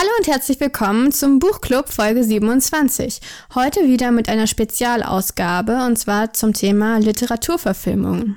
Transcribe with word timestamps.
Hallo 0.00 0.08
und 0.18 0.28
herzlich 0.28 0.58
willkommen 0.60 1.12
zum 1.12 1.40
Buchclub 1.40 1.90
Folge 1.90 2.24
27. 2.24 3.20
Heute 3.54 3.86
wieder 3.86 4.12
mit 4.12 4.30
einer 4.30 4.46
Spezialausgabe 4.46 5.84
und 5.84 5.98
zwar 5.98 6.32
zum 6.32 6.54
Thema 6.54 6.96
Literaturverfilmung. 6.96 8.36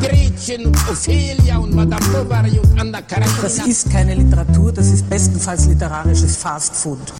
Gretchen 0.00 0.66
und 0.66 0.76
Ophelia 0.88 1.58
und 1.58 1.74
Madame 1.74 2.06
Bovary 2.08 2.58
und 2.58 2.80
Anna 2.80 3.02
Karenina. 3.02 3.42
Das 3.42 3.58
ist 3.66 3.90
keine 3.90 4.14
Literatur, 4.14 4.72
das 4.72 4.88
ist 4.88 5.08
bestenfalls 5.08 5.66
literarisches 5.66 6.36
Fastfood. 6.36 7.14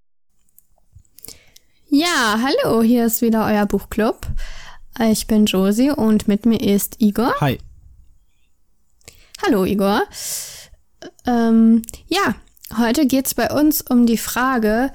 Ja, 1.88 2.38
hallo, 2.42 2.82
hier 2.82 3.06
ist 3.06 3.22
wieder 3.22 3.46
euer 3.46 3.66
Buchclub. 3.66 4.26
Ich 4.98 5.26
bin 5.26 5.46
Josie 5.46 5.90
und 5.90 6.28
mit 6.28 6.46
mir 6.46 6.60
ist 6.60 6.96
Igor. 7.00 7.34
Hi. 7.40 7.58
Hallo, 9.44 9.64
Igor. 9.64 10.02
Ähm, 11.26 11.82
ja, 12.08 12.34
heute 12.76 13.06
geht's 13.06 13.34
bei 13.34 13.50
uns 13.50 13.82
um 13.82 14.06
die 14.06 14.18
Frage, 14.18 14.92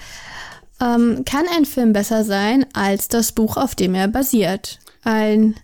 ähm, 0.82 1.24
kann 1.26 1.46
ein 1.56 1.66
Film 1.66 1.94
besser 1.94 2.24
sein 2.24 2.66
als 2.74 3.08
das 3.08 3.32
Buch, 3.32 3.58
auf 3.58 3.76
dem 3.76 3.94
er 3.94 4.08
basiert? 4.08 4.80
Ein, 5.04 5.56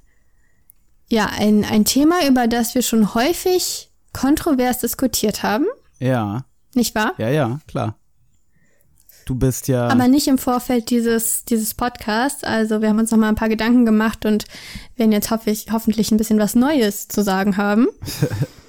ja, 1.09 1.27
ein, 1.27 1.63
ein 1.65 1.85
Thema, 1.85 2.27
über 2.27 2.47
das 2.47 2.75
wir 2.75 2.81
schon 2.81 3.13
häufig 3.13 3.91
kontrovers 4.13 4.79
diskutiert 4.79 5.43
haben, 5.43 5.65
Ja, 5.99 6.45
nicht 6.73 6.95
wahr? 6.95 7.13
ja, 7.17 7.29
ja, 7.29 7.59
klar. 7.67 7.95
Du 9.25 9.35
bist 9.35 9.67
ja. 9.67 9.89
Aber 9.89 10.07
nicht 10.07 10.27
im 10.29 10.37
Vorfeld 10.37 10.89
dieses, 10.89 11.43
dieses 11.43 11.73
Podcasts. 11.73 12.45
Also 12.45 12.81
wir 12.81 12.87
haben 12.87 12.99
uns 12.99 13.11
noch 13.11 13.17
mal 13.17 13.27
ein 13.27 13.35
paar 13.35 13.49
Gedanken 13.49 13.85
gemacht 13.85 14.25
und 14.25 14.45
werden 14.95 15.11
jetzt 15.11 15.31
hoffe 15.31 15.49
ich, 15.51 15.67
hoffentlich 15.69 16.11
ein 16.11 16.17
bisschen 16.17 16.39
was 16.39 16.55
Neues 16.55 17.09
zu 17.09 17.21
sagen 17.23 17.57
haben. 17.57 17.87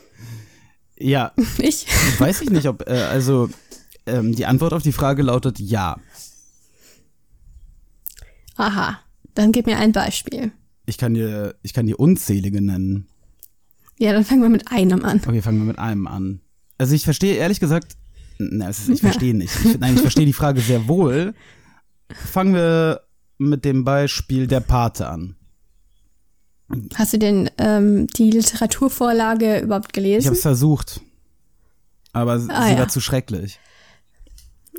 ja, 0.98 1.30
Ich? 1.58 1.86
weiß 2.18 2.40
ich 2.40 2.50
nicht, 2.50 2.66
ob. 2.66 2.88
Äh, 2.88 3.02
also, 3.02 3.48
ähm, 4.06 4.34
die 4.34 4.46
Antwort 4.46 4.72
auf 4.72 4.82
die 4.82 4.90
Frage 4.92 5.22
lautet 5.22 5.60
ja. 5.60 5.96
Aha. 8.56 8.98
Dann 9.34 9.52
gib 9.52 9.66
mir 9.66 9.78
ein 9.78 9.92
Beispiel. 9.92 10.50
Ich 10.88 10.96
kann 10.96 11.12
dir, 11.12 11.54
ich 11.62 11.74
kann 11.74 11.86
dir 11.86 12.00
unzählige 12.00 12.62
nennen. 12.62 13.08
Ja, 13.98 14.12
dann 14.12 14.24
fangen 14.24 14.40
wir 14.40 14.48
mit 14.48 14.70
einem 14.72 15.04
an. 15.04 15.20
Okay, 15.26 15.42
fangen 15.42 15.58
wir 15.58 15.66
mit 15.66 15.78
einem 15.78 16.06
an. 16.06 16.40
Also 16.78 16.94
ich 16.94 17.04
verstehe 17.04 17.34
ehrlich 17.36 17.60
gesagt, 17.60 17.96
na, 18.38 18.68
ist, 18.70 18.88
ich 18.88 19.00
verstehe 19.08 19.34
nicht. 19.34 19.52
Ich, 19.64 19.78
nein, 19.78 19.96
ich 19.96 20.00
verstehe 20.00 20.24
die 20.24 20.32
Frage 20.32 20.62
sehr 20.62 20.88
wohl. 20.88 21.34
Fangen 22.10 22.54
wir 22.54 23.02
mit 23.36 23.66
dem 23.66 23.84
Beispiel 23.84 24.46
der 24.46 24.60
Pate 24.60 25.08
an. 25.08 25.36
Hast 26.94 27.12
du 27.12 27.18
denn 27.18 27.50
ähm, 27.58 28.06
die 28.08 28.30
Literaturvorlage 28.30 29.60
überhaupt 29.60 29.88
Ich 29.88 29.92
gelesen? 29.92 30.26
habe 30.26 30.36
es 30.36 30.42
versucht, 30.42 31.00
aber 32.12 32.32
Ah, 32.48 32.66
sie 32.66 32.72
ja. 32.72 32.78
war 32.78 32.88
zu 32.88 33.00
schrecklich. 33.00 33.58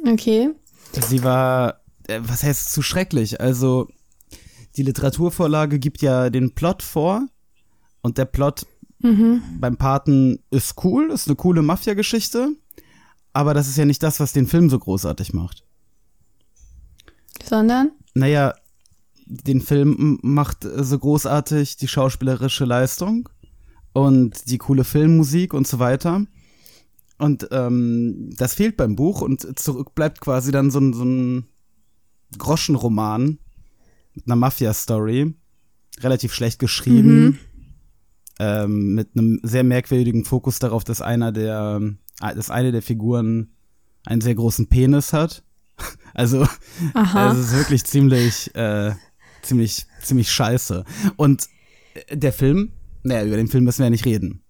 Okay. 0.07 0.49
Sie 1.07 1.23
war, 1.23 1.81
äh, 2.07 2.19
was 2.23 2.41
heißt 2.43 2.71
zu 2.71 2.81
schrecklich? 2.81 3.39
Also, 3.41 3.89
die 4.79 4.83
Literaturvorlage 4.83 5.77
gibt 5.77 6.01
ja 6.01 6.29
den 6.29 6.55
Plot 6.55 6.81
vor 6.83 7.27
und 8.01 8.17
der 8.17 8.23
Plot 8.23 8.65
beim 9.01 9.77
Paten 9.77 10.39
ist 10.51 10.83
cool, 10.83 11.11
ist 11.11 11.27
eine 11.27 11.35
coole 11.35 11.61
Mafia-Geschichte, 11.61 12.55
aber 13.33 13.53
das 13.53 13.67
ist 13.67 13.77
ja 13.77 13.83
nicht 13.83 14.01
das, 14.01 14.21
was 14.21 14.31
den 14.31 14.47
Film 14.47 14.69
so 14.69 14.79
großartig 14.79 15.33
macht. 15.33 15.65
Sondern? 17.43 17.91
Naja, 18.13 18.53
den 19.25 19.59
Film 19.59 20.19
macht 20.21 20.63
äh, 20.63 20.83
so 20.83 20.97
großartig 20.97 21.75
die 21.75 21.87
schauspielerische 21.87 22.65
Leistung 22.65 23.27
und 23.91 24.49
die 24.49 24.57
coole 24.59 24.85
Filmmusik 24.85 25.53
und 25.53 25.67
so 25.67 25.79
weiter. 25.79 26.25
Und 27.17 27.49
ähm, 27.51 28.33
das 28.37 28.53
fehlt 28.53 28.77
beim 28.77 28.95
Buch 28.95 29.21
und 29.21 29.59
zurück 29.59 29.93
bleibt 29.93 30.21
quasi 30.21 30.51
dann 30.51 30.71
so 30.71 30.79
ein, 30.79 30.93
so 30.93 31.03
ein 31.03 31.47
Groschenroman 32.37 33.39
einer 34.25 34.35
Mafia-Story. 34.35 35.33
Relativ 36.01 36.33
schlecht 36.33 36.59
geschrieben. 36.59 37.39
Ähm, 38.39 38.95
mit 38.95 39.09
einem 39.15 39.39
sehr 39.43 39.63
merkwürdigen 39.63 40.23
Fokus 40.23 40.59
darauf, 40.59 40.83
dass 40.83 41.01
einer 41.01 41.31
der, 41.31 41.81
dass 42.19 42.49
eine 42.49 42.71
der 42.71 42.81
Figuren 42.81 43.51
einen 44.05 44.21
sehr 44.21 44.35
großen 44.35 44.67
Penis 44.67 45.13
hat. 45.13 45.43
Also, 46.15 46.45
Aha. 46.95 47.31
es 47.31 47.37
ist 47.37 47.55
wirklich 47.55 47.85
ziemlich, 47.85 48.53
äh, 48.55 48.93
ziemlich, 49.43 49.85
ziemlich 50.01 50.29
scheiße. 50.29 50.83
Und 51.15 51.47
der 52.11 52.33
Film, 52.33 52.73
naja, 53.03 53.25
über 53.25 53.37
den 53.37 53.47
Film 53.47 53.63
müssen 53.63 53.79
wir 53.79 53.85
ja 53.85 53.91
nicht 53.91 54.05
reden. 54.05 54.41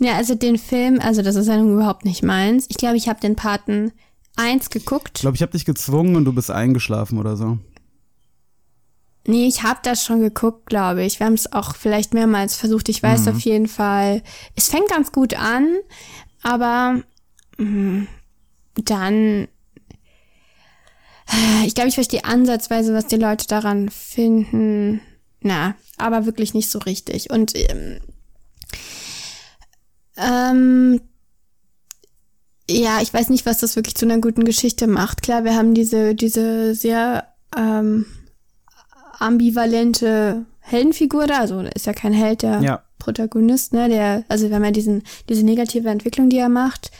Ja, 0.00 0.16
also 0.16 0.34
den 0.34 0.58
Film, 0.58 0.98
also 1.00 1.22
das 1.22 1.36
ist 1.36 1.46
ja 1.46 1.60
überhaupt 1.62 2.04
nicht 2.04 2.22
meins. 2.22 2.66
Ich 2.68 2.76
glaube, 2.76 2.96
ich 2.96 3.08
habe 3.08 3.20
den 3.20 3.36
Paten 3.36 3.92
1 4.36 4.70
geguckt. 4.70 5.12
Ich 5.16 5.22
glaube, 5.22 5.36
ich 5.36 5.42
habe 5.42 5.52
dich 5.52 5.64
gezwungen 5.64 6.16
und 6.16 6.24
du 6.24 6.32
bist 6.32 6.50
eingeschlafen 6.50 7.18
oder 7.18 7.36
so. 7.36 7.58
Nee, 9.24 9.46
ich 9.46 9.62
habe 9.62 9.78
das 9.82 10.04
schon 10.04 10.20
geguckt, 10.20 10.66
glaube 10.66 11.04
ich. 11.04 11.20
Wir 11.20 11.26
haben 11.26 11.34
es 11.34 11.52
auch 11.52 11.76
vielleicht 11.76 12.12
mehrmals 12.12 12.56
versucht. 12.56 12.88
Ich 12.88 13.02
weiß 13.02 13.28
auf 13.28 13.40
jeden 13.40 13.68
Fall, 13.68 14.22
es 14.56 14.68
fängt 14.68 14.88
ganz 14.88 15.12
gut 15.12 15.34
an, 15.34 15.76
aber 16.42 17.02
mh, 17.56 18.06
dann, 18.74 19.46
ich 21.64 21.74
glaube, 21.74 21.88
ich 21.88 21.94
verstehe 21.94 22.24
ansatzweise, 22.24 22.94
was 22.94 23.06
die 23.06 23.16
Leute 23.16 23.46
daran 23.46 23.90
finden. 23.90 25.00
Na, 25.40 25.76
aber 25.98 26.26
wirklich 26.26 26.54
nicht 26.54 26.70
so 26.70 26.78
richtig. 26.80 27.30
Und 27.30 27.52
ähm, 27.54 28.00
ähm, 30.16 31.00
ja, 32.68 33.00
ich 33.02 33.12
weiß 33.12 33.28
nicht, 33.28 33.46
was 33.46 33.58
das 33.58 33.76
wirklich 33.76 33.94
zu 33.94 34.04
einer 34.04 34.18
guten 34.18 34.44
Geschichte 34.44 34.86
macht. 34.86 35.22
Klar, 35.22 35.44
wir 35.44 35.54
haben 35.54 35.74
diese, 35.74 36.14
diese 36.14 36.74
sehr 36.74 37.28
ähm, 37.56 38.06
ambivalente 39.22 40.44
Heldenfigur 40.60 41.26
da. 41.26 41.38
Also 41.40 41.60
ist 41.60 41.86
ja 41.86 41.92
kein 41.92 42.12
Held, 42.12 42.42
der 42.42 42.60
Ja. 42.62 42.82
Protagonist, 42.98 43.72
ne? 43.72 43.88
Der, 43.88 44.24
also 44.28 44.48
wir 44.48 44.56
haben 44.56 44.64
ja 44.64 44.70
diesen, 44.70 45.02
diese 45.28 45.44
negative 45.44 45.88
Entwicklung, 45.88 46.28
die 46.28 46.38
er 46.38 46.48
macht. 46.48 46.90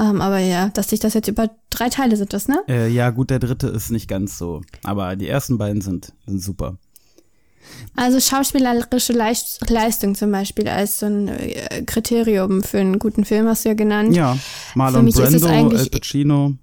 Ähm, 0.00 0.20
aber 0.20 0.38
ja, 0.38 0.68
dass 0.68 0.90
sich 0.90 1.00
das 1.00 1.14
jetzt 1.14 1.28
über 1.28 1.50
drei 1.70 1.88
Teile 1.88 2.16
sind, 2.16 2.32
das, 2.32 2.48
ne? 2.48 2.62
Äh, 2.68 2.88
ja, 2.88 3.10
gut, 3.10 3.30
der 3.30 3.40
dritte 3.40 3.66
ist 3.66 3.90
nicht 3.90 4.08
ganz 4.08 4.38
so. 4.38 4.62
Aber 4.84 5.16
die 5.16 5.28
ersten 5.28 5.58
beiden 5.58 5.82
sind, 5.82 6.12
sind 6.26 6.42
super. 6.42 6.76
Also 7.96 8.18
schauspielerische 8.20 9.12
Leist 9.12 9.68
Leistung 9.68 10.14
zum 10.14 10.32
Beispiel 10.32 10.68
als 10.68 11.00
so 11.00 11.06
ein 11.06 11.28
äh, 11.28 11.82
Kriterium 11.84 12.62
für 12.62 12.78
einen 12.78 12.98
guten 12.98 13.24
Film 13.26 13.46
hast 13.46 13.64
du 13.64 13.68
ja 13.70 13.74
genannt. 13.74 14.14
Ja, 14.16 14.34
Für 14.72 14.78
Marlon 14.78 15.04
mich 15.04 15.16
ist 15.18 15.34
es 15.34 15.42
Brando, 15.42 15.56
eigentlich- 15.58 15.80
Al 15.82 15.88
Pacino. 15.90 16.54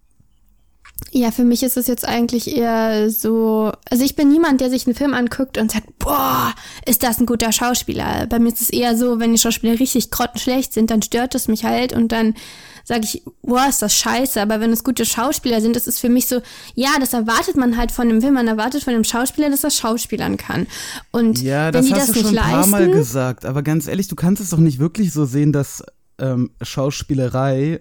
Ja, 1.11 1.29
für 1.29 1.43
mich 1.43 1.61
ist 1.61 1.77
es 1.77 1.87
jetzt 1.87 2.07
eigentlich 2.07 2.55
eher 2.55 3.09
so, 3.11 3.71
also 3.95 4.03
ich 4.03 4.17
bin 4.17 4.27
niemand, 4.27 4.59
der 4.59 4.69
sich 4.69 4.85
einen 4.85 4.93
Film 4.93 5.13
anguckt 5.13 5.57
und 5.57 5.71
sagt, 5.71 5.99
boah, 5.99 6.53
ist 6.85 7.01
das 7.01 7.17
ein 7.17 7.25
guter 7.25 7.53
Schauspieler. 7.53 8.27
Bei 8.27 8.39
mir 8.39 8.51
ist 8.51 8.61
es 8.61 8.69
eher 8.69 8.97
so, 8.97 9.19
wenn 9.21 9.31
die 9.31 9.37
Schauspieler 9.37 9.79
richtig 9.79 10.11
grottenschlecht 10.11 10.73
sind, 10.73 10.91
dann 10.91 11.01
stört 11.01 11.33
es 11.33 11.47
mich 11.47 11.63
halt 11.63 11.93
und 11.93 12.11
dann 12.11 12.33
sage 12.83 13.05
ich, 13.05 13.23
boah, 13.41 13.65
ist 13.69 13.81
das 13.81 13.95
scheiße. 13.95 14.41
Aber 14.41 14.59
wenn 14.59 14.73
es 14.73 14.83
gute 14.83 15.05
Schauspieler 15.05 15.61
sind, 15.61 15.77
ist 15.77 15.87
es 15.87 15.97
für 15.97 16.09
mich 16.09 16.27
so, 16.27 16.41
ja, 16.73 16.89
das 16.99 17.13
erwartet 17.13 17.55
man 17.55 17.77
halt 17.77 17.93
von 17.93 18.09
dem 18.09 18.19
Film. 18.19 18.33
Man 18.33 18.49
erwartet 18.49 18.83
von 18.83 18.91
dem 18.91 19.05
Schauspieler, 19.05 19.49
dass 19.49 19.63
er 19.63 19.71
schauspielern 19.71 20.35
kann. 20.35 20.67
Und 21.11 21.41
Ja, 21.41 21.67
wenn 21.67 21.71
das 21.71 21.85
die 21.85 21.93
hast 21.93 21.99
das 22.01 22.07
du 22.07 22.13
nicht 22.15 22.27
schon 22.27 22.37
ein 22.37 22.51
paar 22.51 22.67
Mal 22.67 22.81
leisten, 22.81 22.97
gesagt. 22.97 23.45
Aber 23.45 23.63
ganz 23.63 23.87
ehrlich, 23.87 24.09
du 24.09 24.15
kannst 24.15 24.41
es 24.41 24.49
doch 24.49 24.59
nicht 24.59 24.77
wirklich 24.77 25.13
so 25.13 25.23
sehen, 25.23 25.53
dass 25.53 25.81
ähm, 26.19 26.51
Schauspielerei 26.61 27.79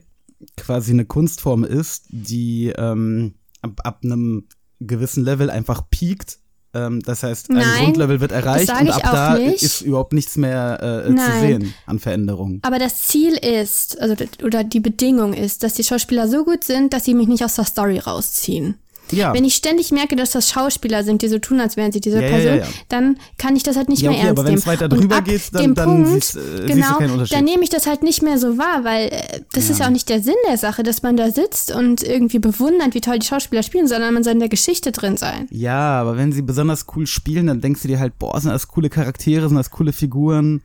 quasi 0.57 0.93
eine 0.93 1.07
Kunstform 1.07 1.65
ist, 1.65 2.05
die 2.09 2.73
ähm, 2.79 3.35
ab, 3.63 3.81
ab 3.83 3.99
einem 4.05 4.47
gewissen 4.87 5.25
Level 5.25 5.51
einfach 5.51 5.89
piekt. 5.91 6.39
Ähm, 6.75 7.01
das 7.01 7.23
heißt, 7.23 7.51
ein 7.51 7.57
Nein, 7.57 7.85
Grundlevel 7.85 8.21
wird 8.21 8.33
erreicht 8.33 8.69
und 8.69 8.91
ab 8.91 9.03
da 9.03 9.39
nicht. 9.39 9.63
ist 9.63 9.81
überhaupt 9.83 10.13
nichts 10.13 10.37
mehr 10.37 11.05
äh, 11.07 11.15
zu 11.15 11.41
sehen 11.41 11.75
an 11.87 11.99
Veränderungen. 12.01 12.61
Aber 12.63 12.79
das 12.79 13.03
Ziel 13.03 13.35
ist, 13.35 14.01
also 14.01 14.17
oder 14.43 14.65
die 14.65 14.81
Bedingung 14.81 15.35
ist, 15.35 15.63
dass 15.63 15.75
die 15.75 15.85
Schauspieler 15.85 16.29
so 16.29 16.45
gut 16.45 16.65
sind, 16.65 16.93
dass 16.93 17.05
sie 17.05 17.15
mich 17.15 17.29
nicht 17.29 17.45
aus 17.45 17.55
der 17.55 17.65
Story 17.65 17.99
rausziehen. 17.99 18.77
Ja. 19.11 19.35
Wenn 19.35 19.45
ich 19.45 19.55
ständig 19.55 19.93
merke, 19.93 20.17
dass 20.17 20.31
das 20.31 20.49
Schauspieler 20.51 21.05
sind, 21.05 21.21
die 21.21 21.29
so 21.29 21.39
tun, 21.39 21.61
als 21.61 21.77
wären 21.77 21.93
sie 21.93 22.01
diese 22.01 22.23
Ja, 22.23 22.29
Person, 22.29 22.59
ja, 22.59 22.67
dann 22.89 23.19
kann 23.37 23.55
ich 23.55 23.63
das 23.63 23.77
halt 23.77 23.89
nicht 23.91 24.01
mehr 24.03 24.11
okay, 24.13 24.21
ernst 24.21 24.41
aber 24.41 24.49
nehmen. 24.49 24.67
weiter 24.67 24.85
Und 24.87 24.91
drüber 24.99 25.17
ab 25.17 25.25
geht, 25.27 25.43
dann- 25.53 25.75
dann 25.75 26.05
Punkt, 26.05 26.25
siehst, 26.25 26.37
äh, 26.37 26.41
siehst 26.41 26.67
genau, 26.69 26.99
Unterschied. 26.99 27.37
dann 27.37 27.45
nehme 27.45 27.63
ich 27.63 27.69
das 27.69 27.87
halt 27.87 28.03
nicht 28.03 28.23
mehr 28.23 28.39
so 28.39 28.57
wahr, 28.57 28.83
weil 28.83 29.09
äh, 29.09 29.41
das 29.53 29.69
ist 29.69 29.79
ja 29.81 29.87
auch 29.87 29.91
nicht 29.91 30.09
der 30.09 30.23
Sinn 30.23 30.35
der 30.49 30.57
Sache, 30.57 30.83
dass 30.83 31.03
man 31.03 31.17
da 31.19 31.31
sitzt 31.31 31.71
und 31.75 32.03
irgendwie 32.03 32.39
bewundert, 32.39 32.95
wie 32.95 33.01
toll 33.03 33.19
die 33.19 33.27
Schauspieler 33.27 33.63
spielen, 33.63 33.87
sondern 33.87 34.15
man 34.15 34.25
soll 34.25 34.33
in 34.33 34.41
der 34.41 34.49
Geschichte 34.49 34.91
drin 34.91 35.17
sein. 35.19 35.49
Ja, 35.51 36.01
aber 36.01 36.17
wenn 36.17 36.33
sie 36.33 36.41
besonders 36.43 36.87
cool 36.97 37.07
spielen, 37.07 37.47
dann 37.47 37.61
denkst 37.61 37.83
du 37.83 37.89
dir 37.89 37.99
halt, 38.01 38.19
boah, 38.19 38.41
sind 38.41 38.51
das 38.53 38.69
coole 38.69 38.89
Charaktere, 38.89 39.49
sind 39.49 39.57
das 39.59 39.71
coole 39.71 39.93
Figuren. 39.93 40.63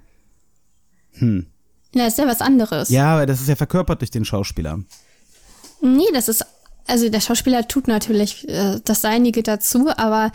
Ja, 1.93 2.07
ist 2.07 2.17
ja 2.17 2.25
was 2.27 2.39
anderes. 2.41 2.89
Ja, 2.89 3.15
aber 3.15 3.25
das 3.25 3.41
ist 3.41 3.49
ja 3.49 3.55
verkörpert 3.55 3.99
durch 4.01 4.11
den 4.11 4.23
Schauspieler. 4.23 4.79
Nee, 5.81 6.03
das 6.13 6.29
ist, 6.29 6.45
also 6.89 7.09
der 7.09 7.21
Schauspieler 7.21 7.67
tut 7.67 7.87
natürlich 7.87 8.47
äh, 8.49 8.79
das 8.83 9.01
Seinige 9.01 9.43
dazu, 9.43 9.89
aber 9.95 10.31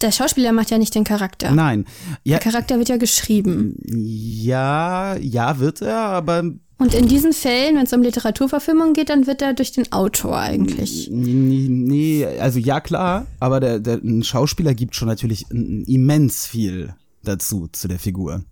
der 0.00 0.12
Schauspieler 0.12 0.52
macht 0.52 0.70
ja 0.70 0.78
nicht 0.78 0.94
den 0.94 1.04
Charakter. 1.04 1.52
Nein. 1.52 1.86
Ja, 2.24 2.38
Der 2.38 2.50
Charakter 2.50 2.78
wird 2.78 2.88
ja 2.88 2.96
geschrieben. 2.96 3.76
ja, 3.86 5.16
ja, 5.16 5.58
wird 5.58 5.80
er, 5.80 5.98
aber 5.98 6.42
Und 6.78 6.94
in 6.94 7.08
diesen 7.08 7.32
Fällen, 7.32 7.76
wenn 7.76 7.84
es 7.84 7.92
um 7.94 8.02
Literaturverfilmung 8.02 8.92
geht, 8.92 9.08
dann 9.08 9.26
wird 9.26 9.40
er 9.40 9.54
durch 9.54 9.72
den 9.72 9.90
Autor 9.92 10.38
eigentlich. 10.38 11.08
Nee, 11.10 11.68
nee, 11.70 12.26
also 12.38 12.58
ja 12.58 12.80
klar, 12.80 13.26
aber 13.40 13.60
der, 13.60 13.80
der 13.80 13.96
ein 13.96 14.22
Schauspieler 14.22 14.74
gibt 14.74 14.94
schon 14.94 15.08
natürlich 15.08 15.46
immens 15.50 16.46
viel 16.46 16.94
dazu 17.24 17.68
zu 17.72 17.88
der 17.88 17.98
Figur. 17.98 18.44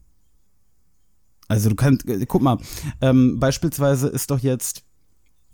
Also 1.48 1.68
du 1.68 1.74
kannst, 1.76 2.08
äh, 2.08 2.24
guck 2.26 2.40
mal, 2.40 2.56
ähm, 3.02 3.38
beispielsweise 3.38 4.08
ist 4.08 4.30
doch 4.30 4.38
jetzt 4.38 4.82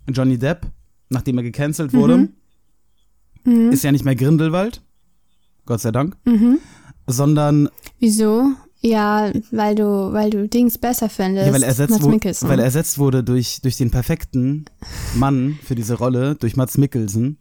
Johnny 0.09 0.37
Depp, 0.37 0.67
nachdem 1.11 1.37
er 1.37 1.43
gecancelt 1.43 1.93
wurde, 1.93 2.29
ist 3.43 3.83
ja 3.83 3.91
nicht 3.91 4.05
mehr 4.05 4.15
Grindelwald, 4.15 4.81
Gott 5.65 5.81
sei 5.81 5.91
Dank, 5.91 6.17
sondern 7.07 7.69
Wieso? 7.99 8.51
Ja, 8.83 9.31
weil 9.51 9.75
du, 9.75 9.83
weil 10.11 10.31
du 10.31 10.49
Dings 10.49 10.79
besser 10.79 11.07
findest. 11.07 11.45
ja, 11.45 11.53
weil, 11.53 11.61
er 11.61 11.67
ersetzt 11.69 12.03
Mikkelsen. 12.03 12.49
weil 12.49 12.57
er 12.57 12.65
ersetzt 12.65 12.97
wurde 12.97 13.23
durch, 13.23 13.61
durch 13.61 13.77
den 13.77 13.91
perfekten 13.91 14.65
Mann 15.13 15.59
für 15.63 15.75
diese 15.75 15.93
Rolle, 15.93 16.33
durch 16.35 16.55
Mats 16.55 16.79
Mikkelsen. 16.79 17.37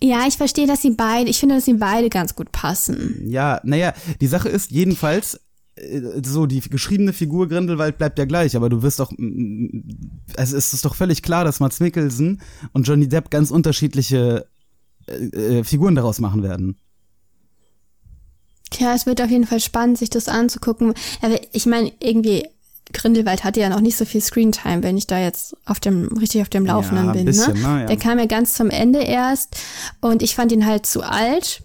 ja, 0.00 0.24
ich 0.28 0.36
verstehe, 0.36 0.68
dass 0.68 0.82
sie 0.82 0.90
beide, 0.92 1.28
ich 1.30 1.40
finde, 1.40 1.56
dass 1.56 1.64
sie 1.64 1.74
beide 1.74 2.10
ganz 2.10 2.36
gut 2.36 2.52
passen. 2.52 3.22
Ja, 3.26 3.60
naja, 3.64 3.92
die 4.20 4.28
Sache 4.28 4.48
ist 4.48 4.70
jedenfalls, 4.70 5.40
so, 6.24 6.46
die 6.46 6.60
geschriebene 6.60 7.12
Figur 7.12 7.48
Grindelwald 7.48 7.98
bleibt 7.98 8.18
ja 8.18 8.24
gleich, 8.26 8.54
aber 8.56 8.68
du 8.68 8.82
wirst 8.82 9.00
doch, 9.00 9.10
also 10.36 10.56
es 10.56 10.72
ist 10.72 10.84
doch 10.84 10.94
völlig 10.94 11.22
klar, 11.22 11.44
dass 11.44 11.58
Mats 11.60 11.80
Mikkelsen 11.80 12.40
und 12.72 12.86
Johnny 12.86 13.08
Depp 13.08 13.30
ganz 13.30 13.50
unterschiedliche 13.50 14.46
äh, 15.06 15.58
äh, 15.58 15.64
Figuren 15.64 15.94
daraus 15.94 16.20
machen 16.20 16.42
werden. 16.42 16.76
Tja, 18.70 18.94
es 18.94 19.06
wird 19.06 19.20
auf 19.20 19.30
jeden 19.30 19.46
Fall 19.46 19.60
spannend, 19.60 19.98
sich 19.98 20.10
das 20.10 20.28
anzugucken. 20.28 20.94
Aber 21.22 21.38
ich 21.52 21.66
meine, 21.66 21.92
irgendwie, 22.00 22.46
Grindelwald 22.92 23.44
hatte 23.44 23.60
ja 23.60 23.68
noch 23.68 23.80
nicht 23.80 23.96
so 23.96 24.04
viel 24.04 24.20
Screentime, 24.20 24.82
wenn 24.82 24.96
ich 24.96 25.06
da 25.06 25.18
jetzt 25.18 25.56
auf 25.64 25.80
dem, 25.80 26.08
richtig 26.18 26.42
auf 26.42 26.48
dem 26.48 26.66
Laufenden 26.66 27.06
Ja, 27.06 27.12
bin. 27.12 27.24
bisschen, 27.24 27.54
ne? 27.54 27.60
ne, 27.60 27.80
ja. 27.80 27.86
Der 27.86 27.96
kam 27.96 28.18
ja 28.18 28.26
ganz 28.26 28.54
zum 28.54 28.70
Ende 28.70 29.00
erst 29.00 29.56
und 30.00 30.22
ich 30.22 30.34
fand 30.34 30.52
ihn 30.52 30.66
halt 30.66 30.86
zu 30.86 31.02
alt 31.02 31.62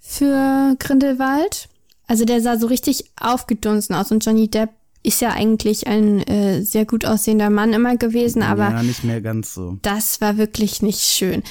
für 0.00 0.76
Grindelwald. 0.78 1.68
Also 2.10 2.24
der 2.24 2.40
sah 2.40 2.58
so 2.58 2.66
richtig 2.66 3.04
aufgedunsen 3.20 3.94
aus 3.94 4.10
und 4.10 4.24
Johnny 4.26 4.48
Depp 4.50 4.70
ist 5.04 5.20
ja 5.20 5.30
eigentlich 5.30 5.86
ein 5.86 6.26
äh, 6.26 6.60
sehr 6.62 6.84
gut 6.84 7.04
aussehender 7.04 7.50
Mann 7.50 7.72
immer 7.72 7.96
gewesen, 7.96 8.42
aber 8.42 8.68
ja, 8.68 8.82
nicht 8.82 9.04
mehr 9.04 9.20
ganz 9.20 9.54
so. 9.54 9.78
das 9.82 10.20
war 10.20 10.36
wirklich 10.36 10.82
nicht 10.82 11.02
schön. 11.02 11.44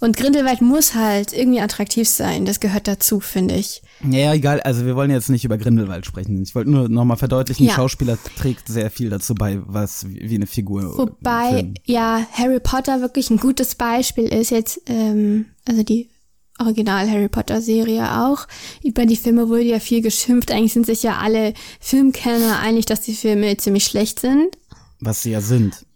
Und 0.00 0.16
Grindelwald 0.16 0.62
muss 0.62 0.94
halt 0.94 1.34
irgendwie 1.34 1.60
attraktiv 1.60 2.08
sein. 2.08 2.46
Das 2.46 2.58
gehört 2.58 2.88
dazu, 2.88 3.20
finde 3.20 3.56
ich. 3.56 3.82
Naja, 4.00 4.32
egal, 4.32 4.60
also 4.62 4.86
wir 4.86 4.96
wollen 4.96 5.10
jetzt 5.10 5.28
nicht 5.28 5.44
über 5.44 5.58
Grindelwald 5.58 6.06
sprechen. 6.06 6.42
Ich 6.42 6.54
wollte 6.54 6.70
nur 6.70 6.88
nochmal 6.88 7.18
verdeutlichen, 7.18 7.66
Ja. 7.66 7.74
Schauspieler 7.74 8.16
trägt 8.38 8.66
sehr 8.66 8.90
viel 8.90 9.10
dazu 9.10 9.34
bei, 9.34 9.60
was 9.66 10.06
wie 10.08 10.36
eine 10.36 10.46
Figur. 10.46 10.96
Wobei, 10.96 11.74
ja, 11.84 12.26
Harry 12.32 12.60
Potter 12.60 13.02
wirklich 13.02 13.28
ein 13.28 13.36
gutes 13.38 13.74
Beispiel 13.74 14.24
ist 14.28 14.50
jetzt, 14.50 14.80
ähm, 14.86 15.44
also 15.66 15.82
die 15.82 16.08
Original 16.58 17.08
Harry 17.10 17.28
Potter 17.28 17.60
Serie 17.60 18.22
auch. 18.22 18.46
Über 18.82 19.06
die 19.06 19.16
Filme 19.16 19.48
wurde 19.48 19.62
ja 19.62 19.80
viel 19.80 20.02
geschimpft. 20.02 20.50
Eigentlich 20.50 20.72
sind 20.72 20.86
sich 20.86 21.02
ja 21.02 21.18
alle 21.18 21.54
Filmkenner 21.80 22.58
einig, 22.60 22.86
dass 22.86 23.00
die 23.00 23.14
Filme 23.14 23.56
ziemlich 23.56 23.84
schlecht 23.84 24.20
sind. 24.20 24.56
Was 25.00 25.22
sie 25.22 25.30
ja 25.30 25.40
sind. 25.40 25.86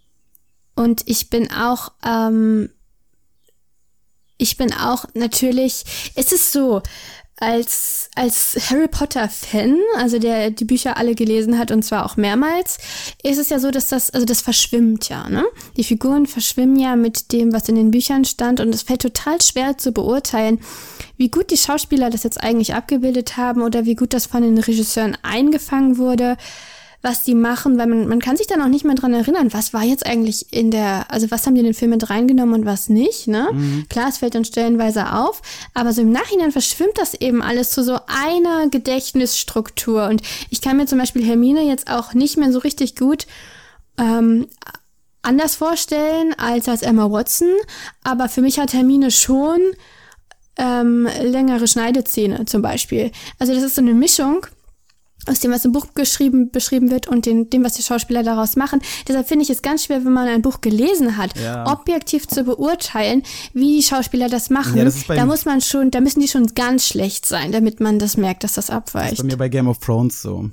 Und 0.75 1.03
ich 1.07 1.31
bin 1.31 1.51
auch, 1.53 1.93
ähm, 2.05 2.71
ich 4.39 4.57
bin 4.57 4.73
auch 4.73 5.05
natürlich, 5.15 5.85
es 6.15 6.33
ist 6.33 6.53
so, 6.53 6.83
als, 7.43 8.09
als 8.15 8.57
Harry 8.71 8.87
Potter 8.87 9.29
Fan, 9.29 9.77
also 9.97 10.21
der 10.21 10.51
die 10.51 10.65
Bücher 10.65 10.97
alle 10.97 11.17
gelesen 11.17 11.59
hat 11.59 11.73
und 11.73 11.83
zwar 11.83 12.07
auch 12.07 12.17
mehrmals, 12.17 12.79
ist 13.25 13.39
es 13.39 13.49
ja 13.49 13.59
so, 13.59 13.73
dass 13.73 13.89
das, 13.89 14.11
also 14.11 14.25
das 14.25 14.41
verschwimmt 14.41 15.09
ja, 15.09 15.29
ne? 15.29 15.45
Die 15.77 15.83
Figuren 15.83 16.27
verschwimmen 16.27 16.77
ja 16.77 16.95
mit 16.95 17.33
dem, 17.33 17.53
was 17.53 17.69
in 17.69 17.75
den 17.75 17.91
Büchern 17.91 18.25
stand 18.25 18.61
und 18.61 18.73
es 18.73 18.83
fällt 18.83 19.03
total 19.03 19.43
schwer 19.43 19.77
zu 19.77 19.91
beurteilen, 19.91 20.61
wie 21.17 21.31
gut 21.31 21.51
die 21.51 21.57
Schauspieler 21.57 22.11
das 22.11 22.23
jetzt 22.23 22.41
eigentlich 22.41 22.75
abgebildet 22.75 23.37
haben 23.37 23.63
oder 23.63 23.87
wie 23.87 23.97
gut 23.97 24.15
das 24.15 24.27
von 24.27 24.43
den 24.43 24.59
Regisseuren 24.59 25.19
eingefangen 25.23 25.99
wurde 25.99 26.37
was 27.03 27.25
die 27.25 27.35
machen, 27.35 27.79
weil 27.79 27.89
man, 27.89 28.07
man 28.07 28.21
kann 28.21 28.37
sich 28.37 28.47
dann 28.47 28.63
auch 28.63 28.69
nicht 28.69 28.85
mehr 28.85 28.95
dran 28.95 29.13
erinnern, 29.13 29.53
was 29.53 29.75
war 29.75 29.83
jetzt 29.83 30.07
eigentlich 30.07 30.53
in 30.53 30.71
der, 30.71 31.11
also 31.11 31.31
was 31.33 31.45
haben 31.47 31.55
die 31.55 31.61
in 31.61 31.67
den 31.67 31.75
Film 31.75 31.91
mit 31.91 32.09
reingenommen 32.09 32.55
und 32.55 32.65
was 32.65 32.89
nicht, 32.89 33.27
ne? 33.27 33.49
Klar, 33.89 34.09
es 34.09 34.19
fällt 34.19 34.37
dann 34.37 34.45
stellenweise 34.45 35.13
auf, 35.13 35.43
aber 35.75 35.93
so 35.93 36.01
im 36.01 36.13
Nachhinein 36.13 36.53
verschwimmt 36.53 36.97
das 36.97 37.15
eben 37.15 37.43
alles 37.43 37.71
zu 37.71 37.83
so 37.83 37.99
einer 38.07 38.69
Gedächtnisstruktur 38.69 40.07
und 40.07 40.23
ich 40.51 40.61
kann 40.61 40.77
mir 40.77 40.87
zum 40.87 40.99
Beispiel 40.99 41.25
Hermine 41.25 41.63
jetzt 41.63 41.91
auch 41.91 42.15
nicht 42.15 42.37
mehr 42.37 42.53
so 42.53 42.61
richtig 42.61 42.95
gut 42.95 43.27
ähm, 43.99 44.47
anders 45.23 45.57
vorstellen 45.57 46.35
als 46.39 46.69
als 46.69 46.83
Emma 46.83 47.11
Watson, 47.11 47.51
aber 48.05 48.29
für 48.29 48.43
mich 48.43 48.61
hat 48.61 48.75
Hermine 48.75 49.11
schon 49.11 49.61
ähm, 50.57 51.09
längere 51.21 51.67
Schneidezähne 51.67 52.45
zum 52.47 52.63
Beispiel. 52.63 53.11
Also 53.39 53.55
das 53.55 53.63
ist 53.65 53.75
so 53.75 53.81
eine 53.81 53.95
Mischung 53.95 54.47
aus 55.27 55.39
dem, 55.41 55.53
was 55.53 55.65
im 55.65 55.73
Buch 55.73 55.87
geschrieben, 55.95 56.51
beschrieben 56.51 56.91
wird 56.91 57.07
und 57.07 57.27
den, 57.27 57.49
dem, 57.49 57.63
was 57.65 57.75
die 57.75 57.83
Schauspieler 57.83 58.23
daraus 58.25 58.57
machen. 58.57 58.81
Deshalb 59.07 59.29
finde 59.29 59.45
ich 59.45 59.51
es 59.51 59.63
ganz 59.63 59.85
schwer, 59.85 60.05
wenn 60.05 60.13
man 60.13 60.27
ein 60.29 60.43
Buch 60.43 60.61
gelesen 60.61 61.17
hat, 61.17 61.39
Ja. 61.39 61.71
objektiv 61.71 62.27
zu 62.27 62.43
beurteilen, 62.45 63.23
wie 63.55 63.77
die 63.77 63.83
Schauspieler 63.83 64.29
das 64.29 64.51
machen. 64.51 64.77
Ja, 64.77 64.85
das 64.85 65.07
da 65.07 65.25
muss 65.27 65.45
man 65.45 65.61
schon, 65.61 65.91
da 65.93 66.01
müssen 66.01 66.21
die 66.21 66.29
schon 66.29 66.47
ganz 66.55 66.87
schlecht 66.87 67.27
sein, 67.27 67.53
damit 67.53 67.79
man 67.81 67.99
das 68.01 68.17
merkt, 68.17 68.43
dass 68.45 68.55
das 68.55 68.67
Das 68.67 68.75
ist 68.75 68.77
abweicht. 68.77 69.17
bei 69.19 69.23
mir 69.25 69.37
bei 69.37 69.49
Game 69.49 69.69
of 69.69 69.79
Thrones 69.79 70.21
so. 70.23 70.51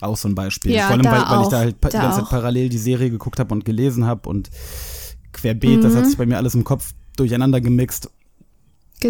Auch 0.00 0.16
so 0.16 0.28
ein 0.28 0.34
Beispiel. 0.34 0.72
Ja, 0.72 0.88
Vor 0.88 0.96
allem, 0.96 1.04
weil, 1.04 1.12
weil 1.12 1.42
ich 1.42 1.48
da 1.48 1.58
halt 1.58 1.76
die 1.76 1.88
da 1.88 2.00
ganze 2.02 2.16
Zeit 2.18 2.24
auch. 2.26 2.30
parallel 2.30 2.68
die 2.68 2.78
Serie 2.78 3.10
geguckt 3.10 3.38
habe 3.38 3.54
und 3.54 3.64
gelesen 3.64 4.04
habe 4.04 4.28
und 4.28 4.50
querbeet, 5.32 5.82
das 5.84 5.92
Mhm. 5.92 5.96
hat 5.98 6.06
sich 6.06 6.16
bei 6.16 6.26
mir 6.26 6.36
alles 6.36 6.54
im 6.54 6.64
Kopf 6.64 6.92
durcheinander 7.16 7.60
gemixt. 7.60 8.10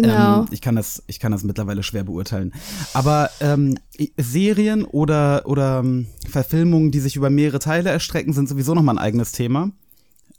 Genau. 0.01 0.41
Ähm, 0.41 0.47
ich 0.51 0.61
kann 0.61 0.75
das, 0.75 1.03
ich 1.07 1.19
kann 1.19 1.31
das 1.31 1.43
mittlerweile 1.43 1.83
schwer 1.83 2.03
beurteilen. 2.03 2.53
Aber 2.93 3.29
ähm, 3.39 3.77
Serien 4.17 4.85
oder 4.85 5.43
oder 5.45 5.79
ähm, 5.79 6.07
Verfilmungen, 6.29 6.91
die 6.91 6.99
sich 6.99 7.15
über 7.15 7.29
mehrere 7.29 7.59
Teile 7.59 7.89
erstrecken, 7.89 8.33
sind 8.33 8.49
sowieso 8.49 8.73
noch 8.75 8.81
mal 8.83 8.93
ein 8.93 8.97
eigenes 8.99 9.31
Thema, 9.31 9.71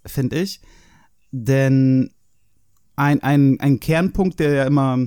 finde 0.04 0.38
ich. 0.40 0.60
Denn 1.32 2.10
ein, 2.96 3.22
ein, 3.22 3.58
ein 3.60 3.80
Kernpunkt, 3.80 4.40
der 4.40 4.52
ja 4.52 4.64
immer 4.64 4.98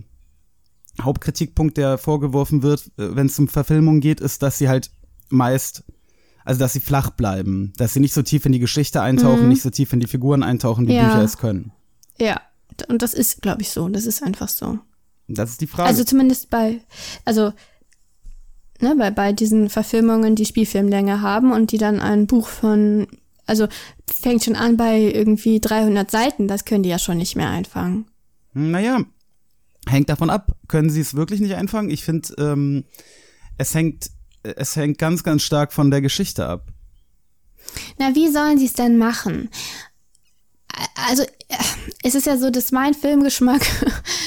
Hauptkritikpunkt, 1.02 1.78
der 1.78 1.98
vorgeworfen 1.98 2.62
wird, 2.62 2.92
wenn 2.98 3.28
es 3.28 3.40
um 3.40 3.48
Verfilmungen 3.48 4.02
geht, 4.02 4.20
ist, 4.20 4.44
dass 4.44 4.58
sie 4.58 4.68
halt 4.70 4.92
meist, 5.30 5.84
also 6.44 6.60
dass 6.60 6.74
sie 6.74 6.80
flach 6.82 7.12
bleiben, 7.12 7.74
dass 7.78 7.94
sie 7.94 8.00
nicht 8.00 8.14
so 8.14 8.22
tief 8.22 8.46
in 8.46 8.52
die 8.52 8.60
Geschichte 8.60 9.02
eintauchen, 9.02 9.48
nicht 9.48 9.62
so 9.62 9.70
tief 9.70 9.94
in 9.94 10.00
die 10.02 10.08
Figuren 10.08 10.44
eintauchen, 10.44 10.88
wie 10.88 10.92
Mhm. 10.92 10.98
Ja. 10.98 11.04
Bücher 11.06 11.24
es 11.24 11.38
können. 11.38 11.72
ja. 12.20 12.42
Und 12.88 13.02
das 13.02 13.14
ist, 13.14 13.42
glaube 13.42 13.62
ich, 13.62 13.70
so. 13.70 13.88
Das 13.90 14.06
ist 14.06 14.24
einfach 14.24 14.50
so. 14.50 14.80
Das 15.28 15.52
ist 15.52 15.62
die 15.62 15.68
Frage. 15.68 15.88
Also 15.88 16.04
zumindest 16.04 16.50
bei, 16.50 16.82
also 17.26 17.54
ne, 18.82 18.96
bei, 18.98 19.12
bei 19.12 19.34
diesen 19.34 19.70
Verfilmungen, 19.70 20.36
die 20.36 20.46
Spielfilmlänge 20.46 21.22
haben 21.22 21.52
und 21.52 21.72
die 21.72 21.78
dann 21.78 22.00
ein 22.00 22.28
Buch 22.28 22.48
von, 22.48 23.08
also 23.46 23.68
fängt 24.10 24.44
schon 24.44 24.56
an 24.56 24.78
bei 24.78 25.00
irgendwie 25.00 25.60
300 25.60 26.10
Seiten, 26.10 26.48
das 26.48 26.66
können 26.66 26.84
die 26.84 26.90
ja 26.90 27.00
schon 27.00 27.18
nicht 27.18 27.36
mehr 27.36 27.50
einfangen. 27.50 28.06
Naja, 28.54 29.04
hängt 29.88 30.10
davon 30.10 30.30
ab. 30.30 30.56
Können 30.68 30.90
sie 30.90 31.02
es 31.02 31.14
wirklich 31.14 31.40
nicht 31.40 31.56
einfangen? 31.56 31.92
Ich 31.92 32.04
finde, 32.04 32.34
ähm, 32.38 32.86
es 33.58 33.74
hängt, 33.76 34.10
es 34.44 34.76
hängt 34.76 34.98
ganz, 34.98 35.24
ganz 35.24 35.44
stark 35.44 35.74
von 35.74 35.92
der 35.92 36.02
Geschichte 36.02 36.48
ab. 36.48 36.68
Na, 38.00 38.16
wie 38.16 38.30
sollen 38.30 38.58
sie 38.58 38.66
es 38.66 38.74
denn 38.74 38.98
machen? 38.98 39.50
Also, 41.10 41.24
es 42.04 42.16
ist 42.16 42.26
ja 42.26 42.38
so, 42.38 42.50
dass 42.50 42.72
mein 42.72 42.94
Filmgeschmack 42.94 43.62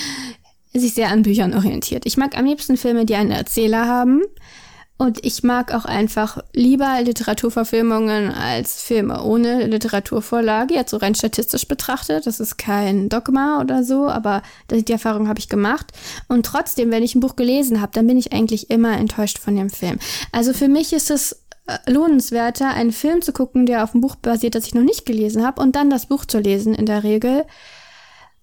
sich 0.75 0.95
sehr 0.95 1.09
an 1.09 1.23
Büchern 1.23 1.55
orientiert. 1.55 2.07
Ich 2.07 2.17
mag 2.17 2.37
am 2.37 2.45
liebsten 2.45 2.77
Filme, 2.77 3.05
die 3.05 3.15
einen 3.15 3.31
Erzähler 3.31 3.87
haben 3.87 4.23
Und 5.03 5.25
ich 5.25 5.43
mag 5.43 5.75
auch 5.75 5.85
einfach 5.85 6.39
lieber 6.53 7.01
Literaturverfilmungen 7.03 8.31
als 8.31 8.83
Filme 8.83 9.21
ohne 9.25 9.67
Literaturvorlage, 9.67 10.75
jetzt 10.75 10.93
so 10.93 10.97
rein 10.99 11.17
statistisch 11.17 11.67
betrachtet. 11.67 12.27
Das 12.27 12.39
ist 12.39 12.57
kein 12.57 13.09
Dogma 13.09 13.61
oder 13.61 13.83
so, 13.83 14.07
aber 14.09 14.43
die 14.71 14.93
Erfahrung 14.93 15.27
habe 15.27 15.41
ich 15.41 15.49
gemacht. 15.49 15.93
Und 16.29 16.47
trotzdem, 16.47 16.93
wenn 16.93 17.03
ich 17.03 17.17
ein 17.17 17.21
Buch 17.21 17.35
gelesen 17.35 17.81
habe, 17.81 17.91
dann 17.93 18.07
bin 18.07 18.17
ich 18.17 18.33
eigentlich 18.33 18.71
immer 18.71 18.97
enttäuscht 18.97 19.39
von 19.41 19.57
dem 19.57 19.71
Film. 19.71 19.99
Also 20.31 20.53
für 20.53 20.69
mich 20.69 20.93
ist 20.93 21.11
es 21.11 21.42
lohnenswerter, 21.87 22.69
einen 22.69 22.93
Film 22.93 23.23
zu 23.23 23.33
gucken, 23.33 23.67
der 23.67 23.85
auf 23.85 23.95
einem 23.95 24.01
Buch 24.01 24.17
basiert, 24.17 24.55
das 24.55 24.67
ich 24.67 24.75
noch 24.75 24.83
nicht 24.83 25.07
gelesen 25.07 25.45
habe, 25.47 25.61
und 25.61 25.77
dann 25.77 25.91
das 25.91 26.07
Buch 26.07 26.25
zu 26.25 26.39
lesen 26.39 26.75
in 26.75 26.87
der 26.87 27.05
Regel, 27.05 27.45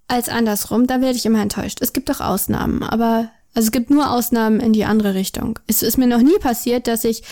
als 0.07 0.29
andersrum. 0.29 0.87
Da 0.87 1.01
werde 1.01 1.17
ich 1.17 1.25
immer 1.25 1.41
enttäuscht. 1.41 1.79
Es 1.81 1.93
gibt 1.93 2.09
auch 2.11 2.21
Ausnahmen, 2.21 2.83
aber 2.83 3.31
also 3.53 3.67
es 3.67 3.71
gibt 3.71 3.89
nur 3.89 4.11
Ausnahmen 4.11 4.59
in 4.59 4.73
die 4.73 4.85
andere 4.85 5.13
Richtung. 5.13 5.59
Es 5.67 5.83
ist 5.83 5.97
mir 5.97 6.07
noch 6.07 6.21
nie 6.21 6.37
passiert, 6.39 6.87
dass 6.87 7.03
ich 7.03 7.23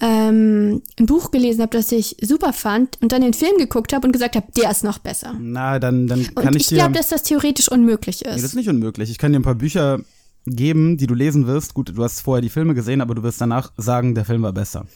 ähm, 0.00 0.82
ein 0.98 1.06
Buch 1.06 1.30
gelesen 1.30 1.62
habe, 1.62 1.76
das 1.76 1.90
ich 1.90 2.16
super 2.20 2.52
fand 2.52 2.98
und 3.00 3.12
dann 3.12 3.22
den 3.22 3.32
Film 3.32 3.56
geguckt 3.56 3.92
habe 3.92 4.06
und 4.06 4.12
gesagt 4.12 4.36
habe, 4.36 4.46
der 4.56 4.70
ist 4.70 4.84
noch 4.84 4.98
besser. 4.98 5.34
Na, 5.40 5.78
dann, 5.78 6.06
dann 6.06 6.34
kann 6.34 6.48
und 6.48 6.56
ich, 6.56 6.62
ich 6.62 6.68
dir. 6.68 6.76
glaube, 6.76 6.92
dass 6.92 7.08
das 7.08 7.22
theoretisch 7.22 7.70
unmöglich 7.70 8.20
nee, 8.22 8.30
das 8.30 8.38
ist. 8.38 8.44
ist 8.44 8.54
nicht 8.56 8.68
unmöglich. 8.68 9.10
Ich 9.10 9.18
kann 9.18 9.32
dir 9.32 9.38
ein 9.38 9.42
paar 9.42 9.54
Bücher 9.54 10.00
geben, 10.46 10.96
die 10.96 11.06
du 11.06 11.14
lesen 11.14 11.46
wirst. 11.46 11.74
Gut, 11.74 11.96
du 11.96 12.02
hast 12.02 12.20
vorher 12.20 12.42
die 12.42 12.48
Filme 12.48 12.74
gesehen, 12.74 13.00
aber 13.00 13.14
du 13.14 13.22
wirst 13.22 13.40
danach 13.40 13.72
sagen, 13.76 14.14
der 14.14 14.24
Film 14.24 14.42
war 14.42 14.52
besser. 14.52 14.86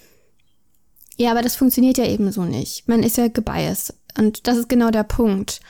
Ja, 1.17 1.33
aber 1.33 1.43
das 1.43 1.57
funktioniert 1.57 1.99
ja 1.99 2.07
eben 2.07 2.33
so 2.33 2.45
nicht. 2.45 2.89
Man 2.89 3.03
ist 3.03 3.19
ja 3.19 3.29
gebiased. 3.29 3.95
Und 4.17 4.47
das 4.47 4.57
ist 4.57 4.69
genau 4.69 4.91
der 4.91 5.05
Punkt. 5.05 5.61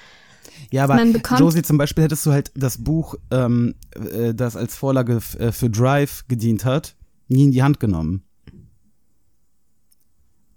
Ja, 0.70 0.84
aber 0.84 1.02
Josie 1.38 1.62
zum 1.62 1.78
Beispiel 1.78 2.04
hättest 2.04 2.25
du 2.26 2.32
halt 2.32 2.52
das 2.54 2.78
Buch, 2.78 3.14
ähm, 3.30 3.75
äh, 3.94 4.34
das 4.34 4.56
als 4.56 4.76
Vorlage 4.76 5.20
äh, 5.38 5.52
für 5.52 5.70
Drive 5.70 6.25
gedient 6.28 6.64
hat, 6.64 6.94
nie 7.28 7.44
in 7.44 7.50
die 7.50 7.62
Hand 7.62 7.80
genommen. 7.80 8.22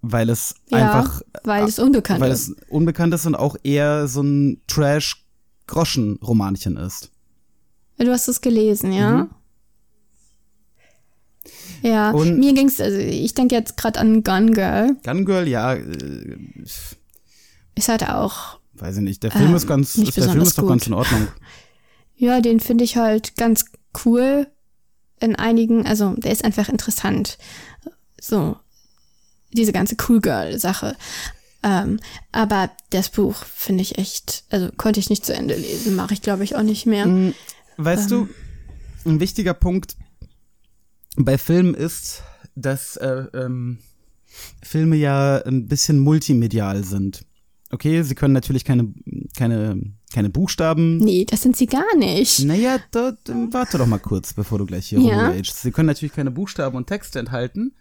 Weil 0.01 0.29
es 0.29 0.55
Ja, 0.69 0.79
einfach, 0.79 1.21
weil 1.45 1.63
es 1.63 1.79
unbekannt 1.79 2.19
weil 2.19 2.31
ist. 2.31 2.49
es 2.49 2.55
unbekannt 2.69 3.13
ist 3.13 3.25
und 3.25 3.35
auch 3.35 3.55
eher 3.63 4.07
so 4.09 4.21
ein 4.21 4.61
Trash-Groschen-Romanchen 4.67 6.75
ist. 6.77 7.12
Du 7.97 8.09
hast 8.11 8.27
es 8.27 8.41
gelesen, 8.41 8.91
ja? 8.91 9.27
Ja, 11.81 12.11
Mhm. 12.11 12.15
Und- 12.19 12.39
mir 12.39 12.53
ging's, 12.53 12.79
also 12.79 12.97
ich 12.97 13.33
denke 13.33 13.55
jetzt 13.55 13.75
gerade 13.77 13.99
an 13.99 14.23
Gun 14.23 14.53
Girl. 14.53 14.95
Gun 15.03 15.25
Girl, 15.25 15.47
ja, 15.47 15.73
äh, 15.73 16.37
Ist 17.75 17.89
halt 17.89 18.07
auch, 18.07 18.59
weiß 18.75 18.97
ich 18.97 19.01
nicht. 19.03 19.23
Der 19.23 19.31
Film 19.31 19.49
Ähm, 19.49 19.55
ist 19.55 19.67
ganz, 19.67 19.97
nicht 19.97 20.09
ist, 20.09 20.17
der 20.17 20.29
Film 20.29 20.43
ist 20.43 20.57
doch 20.57 20.67
ganz 20.67 20.85
in 20.87 20.93
Ordnung. 20.93 21.27
ja, 22.15 22.39
den 22.39 22.59
finde 22.59 22.83
ich 22.83 22.97
halt 22.97 23.35
ganz 23.35 23.65
cool 24.05 24.47
in 25.19 25.35
einigen, 25.35 25.85
also 25.87 26.13
der 26.15 26.31
ist 26.31 26.43
einfach 26.45 26.69
interessant. 26.69 27.37
So, 28.21 28.57
diese 29.53 29.71
ganze 29.73 29.95
Cool 30.07 30.21
Girl-Sache. 30.21 30.95
Ähm, 31.63 31.99
aber 32.31 32.69
das 32.91 33.09
Buch 33.09 33.35
finde 33.55 33.81
ich 33.81 33.97
echt, 33.97 34.43
also 34.49 34.69
konnte 34.77 34.99
ich 34.99 35.09
nicht 35.09 35.25
zu 35.25 35.33
Ende 35.33 35.55
lesen, 35.55 35.95
mache 35.95 36.13
ich 36.13 36.21
glaube 36.21 36.43
ich 36.43 36.55
auch 36.55 36.61
nicht 36.63 36.85
mehr. 36.85 37.33
Weißt 37.77 38.11
du, 38.11 38.27
ein 39.05 39.19
wichtiger 39.19 39.53
Punkt 39.53 39.95
bei 41.15 41.37
Filmen 41.37 41.73
ist, 41.73 42.23
dass 42.55 42.97
äh, 42.97 43.25
ähm, 43.33 43.79
Filme 44.61 44.95
ja 44.95 45.37
ein 45.43 45.67
bisschen 45.67 45.99
multimedial 45.99 46.83
sind. 46.83 47.25
Okay, 47.71 48.03
sie 48.03 48.13
können 48.15 48.33
natürlich 48.33 48.65
keine, 48.65 48.93
keine, 49.35 49.81
keine 50.13 50.29
Buchstaben. 50.29 50.97
Nee, 50.97 51.25
das 51.25 51.41
sind 51.41 51.55
sie 51.57 51.65
gar 51.65 51.95
nicht. 51.97 52.43
Naja, 52.45 52.77
da, 52.91 53.17
warte 53.51 53.79
doch 53.79 53.87
mal 53.87 53.97
kurz, 53.97 54.33
bevor 54.33 54.59
du 54.59 54.65
gleich 54.65 54.87
hier 54.87 54.99
Ja. 54.99 55.15
rumragest. 55.27 55.61
Sie 55.61 55.71
können 55.71 55.87
natürlich 55.87 56.13
keine 56.13 56.29
Buchstaben 56.31 56.77
und 56.77 56.85
Texte 56.87 57.17
enthalten. 57.19 57.73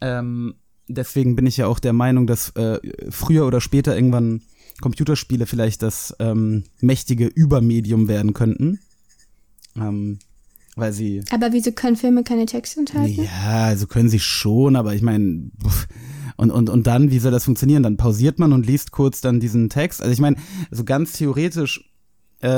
Ähm, 0.00 0.54
deswegen 0.88 1.36
bin 1.36 1.46
ich 1.46 1.58
ja 1.58 1.66
auch 1.66 1.78
der 1.78 1.92
Meinung, 1.92 2.26
dass 2.26 2.50
äh, 2.56 2.80
früher 3.10 3.46
oder 3.46 3.60
später 3.60 3.94
irgendwann 3.94 4.40
Computerspiele 4.80 5.46
vielleicht 5.46 5.82
das 5.82 6.16
ähm, 6.18 6.64
mächtige 6.80 7.26
Übermedium 7.26 8.08
werden 8.08 8.32
könnten. 8.32 8.80
Ähm, 9.76 10.18
weil 10.76 10.92
sie. 10.92 11.22
Aber 11.30 11.52
wieso 11.52 11.72
können 11.72 11.96
Filme 11.96 12.24
keine 12.24 12.46
Texte 12.46 12.80
enthalten? 12.80 13.22
Ja, 13.22 13.64
also 13.66 13.86
können 13.86 14.08
sie 14.08 14.20
schon, 14.20 14.76
aber 14.76 14.94
ich 14.94 15.02
meine. 15.02 15.50
Und, 16.36 16.50
und, 16.50 16.70
und 16.70 16.86
dann, 16.86 17.10
wie 17.10 17.18
soll 17.18 17.30
das 17.30 17.44
funktionieren? 17.44 17.82
Dann 17.82 17.98
pausiert 17.98 18.38
man 18.38 18.52
und 18.52 18.66
liest 18.66 18.90
kurz 18.90 19.20
dann 19.20 19.38
diesen 19.38 19.68
Text. 19.68 20.00
Also 20.00 20.12
ich 20.12 20.20
meine, 20.20 20.36
so 20.70 20.82
ganz 20.82 21.12
theoretisch. 21.12 21.90
Äh, 22.40 22.48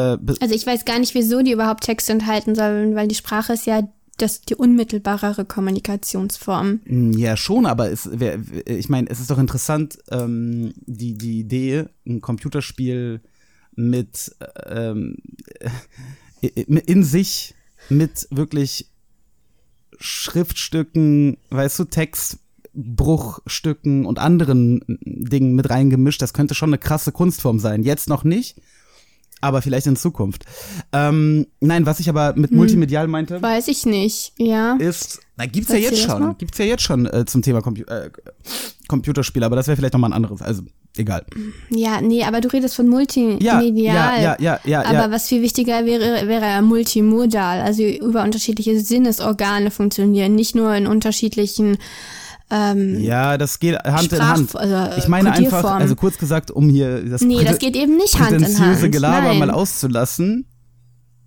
Also 0.41 0.55
ich 0.55 0.67
weiß 0.67 0.85
gar 0.85 0.99
nicht, 1.01 1.15
wieso 1.15 1.43
die 1.43 1.53
überhaupt 1.53 1.85
Texte 1.85 2.13
enthalten 2.13 2.55
sollen, 2.55 2.95
weil 2.95 3.09
die 3.09 3.17
Sprache 3.17 3.55
ist 3.55 3.67
ja 3.67 3.83
das, 4.17 4.43
die 4.43 4.55
unmittelbarere 4.55 5.45
Kommunikationsform. 5.45 6.81
Ja, 7.17 7.37
schon, 7.37 7.67
aber 7.67 7.91
es 7.91 8.09
ich 8.65 8.89
meine, 8.89 9.11
es 9.11 9.19
ist 9.19 9.31
doch 9.31 9.39
interessant, 9.39 9.99
ähm, 10.11 10.73
die, 10.87 11.19
die 11.19 11.41
Idee, 11.41 11.87
ein 12.07 12.21
Computerspiel 12.21 13.21
mit 13.75 14.35
ähm, 14.67 15.17
äh, 15.59 15.69
in 16.47 17.03
sich 17.03 17.55
mit 17.89 18.29
wirklich 18.31 18.87
Schriftstücken, 19.99 21.39
weißt 21.51 21.79
du, 21.79 21.85
Textbruchstücken 21.85 24.07
und 24.07 24.19
anderen 24.19 24.81
Dingen 24.89 25.55
mit 25.55 25.71
reingemischt, 25.71 26.21
das 26.23 26.33
könnte 26.33 26.55
schon 26.55 26.71
eine 26.71 26.79
krasse 26.79 27.13
Kunstform 27.13 27.59
sein. 27.59 27.83
Jetzt 27.83 28.09
noch 28.09 28.25
nicht, 28.25 28.57
aber 29.41 29.61
vielleicht 29.63 29.87
in 29.87 29.97
Zukunft. 29.97 30.45
Ähm, 30.93 31.47
nein, 31.61 31.87
was 31.87 32.01
ich 32.01 32.09
aber 32.09 32.35
mit 32.37 32.53
multimedial 32.53 33.09
meinte, 33.09 33.43
Weiß 33.43 33.69
ich 33.69 33.87
nicht, 33.87 34.33
ja. 34.39 34.77
ist, 34.77 35.21
na 35.37 35.47
gibt's 35.47 35.71
ja 35.71 35.77
Erzähl 35.77 35.93
jetzt 35.93 36.03
schon, 36.03 36.37
gibt's 36.39 36.59
ja 36.59 36.65
jetzt 36.65 36.83
schon 36.83 37.07
äh, 37.07 37.25
zum 37.27 37.43
Thema 37.43 37.63
Compu 37.63 37.83
äh, 37.83 38.11
Computerspiel, 38.89 39.45
aber 39.45 39.57
das 39.57 39.67
wäre 39.67 39.77
vielleicht 39.77 39.95
noch 39.95 40.01
mal 40.01 40.09
ein 40.09 40.13
anderes, 40.13 40.43
also 40.43 40.63
egal. 40.97 41.25
Ja, 41.71 42.01
nee, 42.01 42.25
aber 42.25 42.41
du 42.41 42.49
redest 42.49 42.75
von 42.77 42.89
multimedial. 42.89 43.65
ja, 43.73 44.19
ja, 44.21 44.37
ja, 44.39 44.61
ja, 44.65 44.85
Aber 44.85 45.13
was 45.13 45.29
viel 45.29 45.43
wichtiger 45.43 45.85
wäre, 45.85 46.27
wäre 46.29 46.47
ja 46.47 46.63
multimodal, 46.63 47.61
also 47.61 47.83
über 47.83 48.23
unterschiedliche 48.23 48.79
Sinnesorgane 48.81 49.71
funktionieren, 49.71 50.35
nicht 50.35 50.55
nur 50.55 50.75
in 50.75 50.87
unterschiedlichen 50.87 51.79
ähm, 52.51 53.01
Ja, 53.01 53.39
das 53.39 53.59
geht 53.59 53.77
Hand 53.85 54.13
in 54.13 54.19
Sprach- 54.19 54.37
Hand. 54.37 54.57
also, 54.57 54.99
ich 54.99 55.09
meine 55.09 55.33
einfach, 55.33 55.65
also 55.65 55.97
kurz 55.97 56.19
gesagt, 56.19 56.51
um 56.51 56.69
hier 56.69 57.03
das, 57.03 57.23
Nee, 57.23 57.43
das 57.45 57.59
geht 57.59 57.75
eben 57.77 57.97
nicht 57.97 58.19
Hand 58.21 58.33
in 58.33 58.59
Hand. 58.59 58.93
Gelaber 58.93 59.29
Nein. 59.29 59.39
mal 59.39 59.51
auszulassen. 59.51 60.47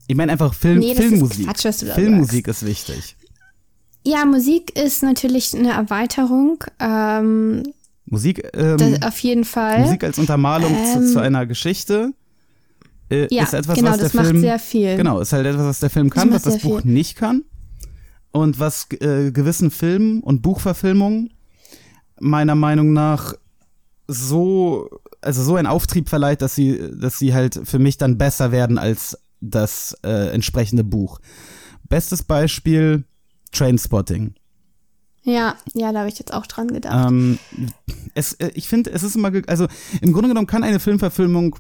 Ich 0.08 0.16
meine 0.16 0.32
einfach 0.32 0.54
Film, 0.54 0.80
Nee, 0.80 0.94
das 0.94 1.00
ist 1.04 1.10
Filmmusik. 1.10 1.46
Quatsch, 1.48 1.84
Filmmusik 1.96 2.48
ist 2.48 2.66
wichtig. 2.66 3.18
Ja, 4.06 4.24
Musik 4.26 4.80
ist 4.80 5.04
natürlich 5.04 5.54
eine 5.54 5.72
Erweiterung, 5.74 6.64
ähm, 6.80 7.64
Musik, 8.10 8.50
ähm, 8.54 8.78
das 8.78 9.02
auf 9.02 9.20
jeden 9.20 9.44
Fall. 9.44 9.82
Musik 9.82 10.04
als 10.04 10.18
Untermalung 10.18 10.74
zu, 10.94 11.00
Ähm, 11.00 11.08
zu 11.08 11.20
einer 11.20 11.46
Geschichte 11.46 12.14
äh, 13.10 13.34
ja, 13.34 13.44
ist 13.44 13.54
etwas, 13.54 13.78
genau, 13.78 13.92
was 13.92 13.98
der 13.98 14.06
das 14.06 14.14
macht 14.14 14.26
Film 14.28 14.42
sehr 14.42 14.60
viel. 14.60 14.96
Genau, 14.98 15.20
ist 15.20 15.34
halt 15.34 15.46
etwas, 15.46 15.66
was 15.66 15.80
der 15.80 15.90
Film 15.90 16.10
Das 16.10 16.16
kann, 16.16 16.32
was 16.32 16.46
macht 16.46 16.56
das 16.56 16.62
Buch 16.62 16.82
viel. 16.82 16.92
nicht 16.92 17.16
kann. 17.16 17.44
Und 18.32 18.60
was 18.60 18.88
äh, 19.00 19.32
gewissen 19.32 19.72
Filmen 19.72 20.22
und 20.22 20.42
Buchverfilmungen 20.42 21.34
meiner 22.20 22.56
Meinung 22.56 22.94
nach 22.94 23.34
so, 24.08 24.90
also 25.22 25.44
so 25.44 25.56
einen 25.56 25.68
Auftrieb 25.68 26.10
verleiht, 26.10 26.42
dass 26.42 26.56
sie, 26.56 26.92
dass 26.94 27.20
sie 27.20 27.34
halt 27.34 27.60
für 27.64 27.80
mich 27.80 27.98
dann 27.98 28.18
besser 28.18 28.52
werden 28.52 28.78
als 28.78 29.18
das 29.42 29.98
äh, 30.04 30.30
entsprechende 30.30 30.84
Buch. 30.84 31.20
Bestes 31.90 32.24
Beispiel 32.24 33.06
Trainspotting. 33.52 34.34
Ja, 35.28 35.58
ja, 35.74 35.92
da 35.92 36.00
habe 36.00 36.10
ich 36.10 36.18
jetzt 36.20 36.34
auch 36.34 36.48
dran 36.48 36.70
gedacht. 36.70 37.10
Ähm, 37.10 37.38
es, 38.14 38.34
äh, 38.36 38.50
ich 38.54 38.70
finde, 38.70 38.92
es 38.92 39.04
ist 39.04 39.18
immer, 39.18 39.30
also 39.48 39.68
im 40.02 40.14
Grunde 40.14 40.30
genommen 40.30 40.48
kann 40.48 40.64
eine 40.64 40.80
Filmverfilmung 40.80 41.58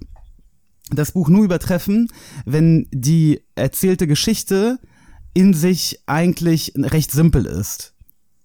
das 0.89 1.11
Buch 1.11 1.27
nur 1.27 1.43
übertreffen, 1.43 2.07
wenn 2.45 2.87
die 2.91 3.41
erzählte 3.55 4.07
Geschichte 4.07 4.79
in 5.33 5.53
sich 5.53 5.99
eigentlich 6.05 6.71
recht 6.77 7.11
simpel 7.11 7.45
ist. 7.45 7.93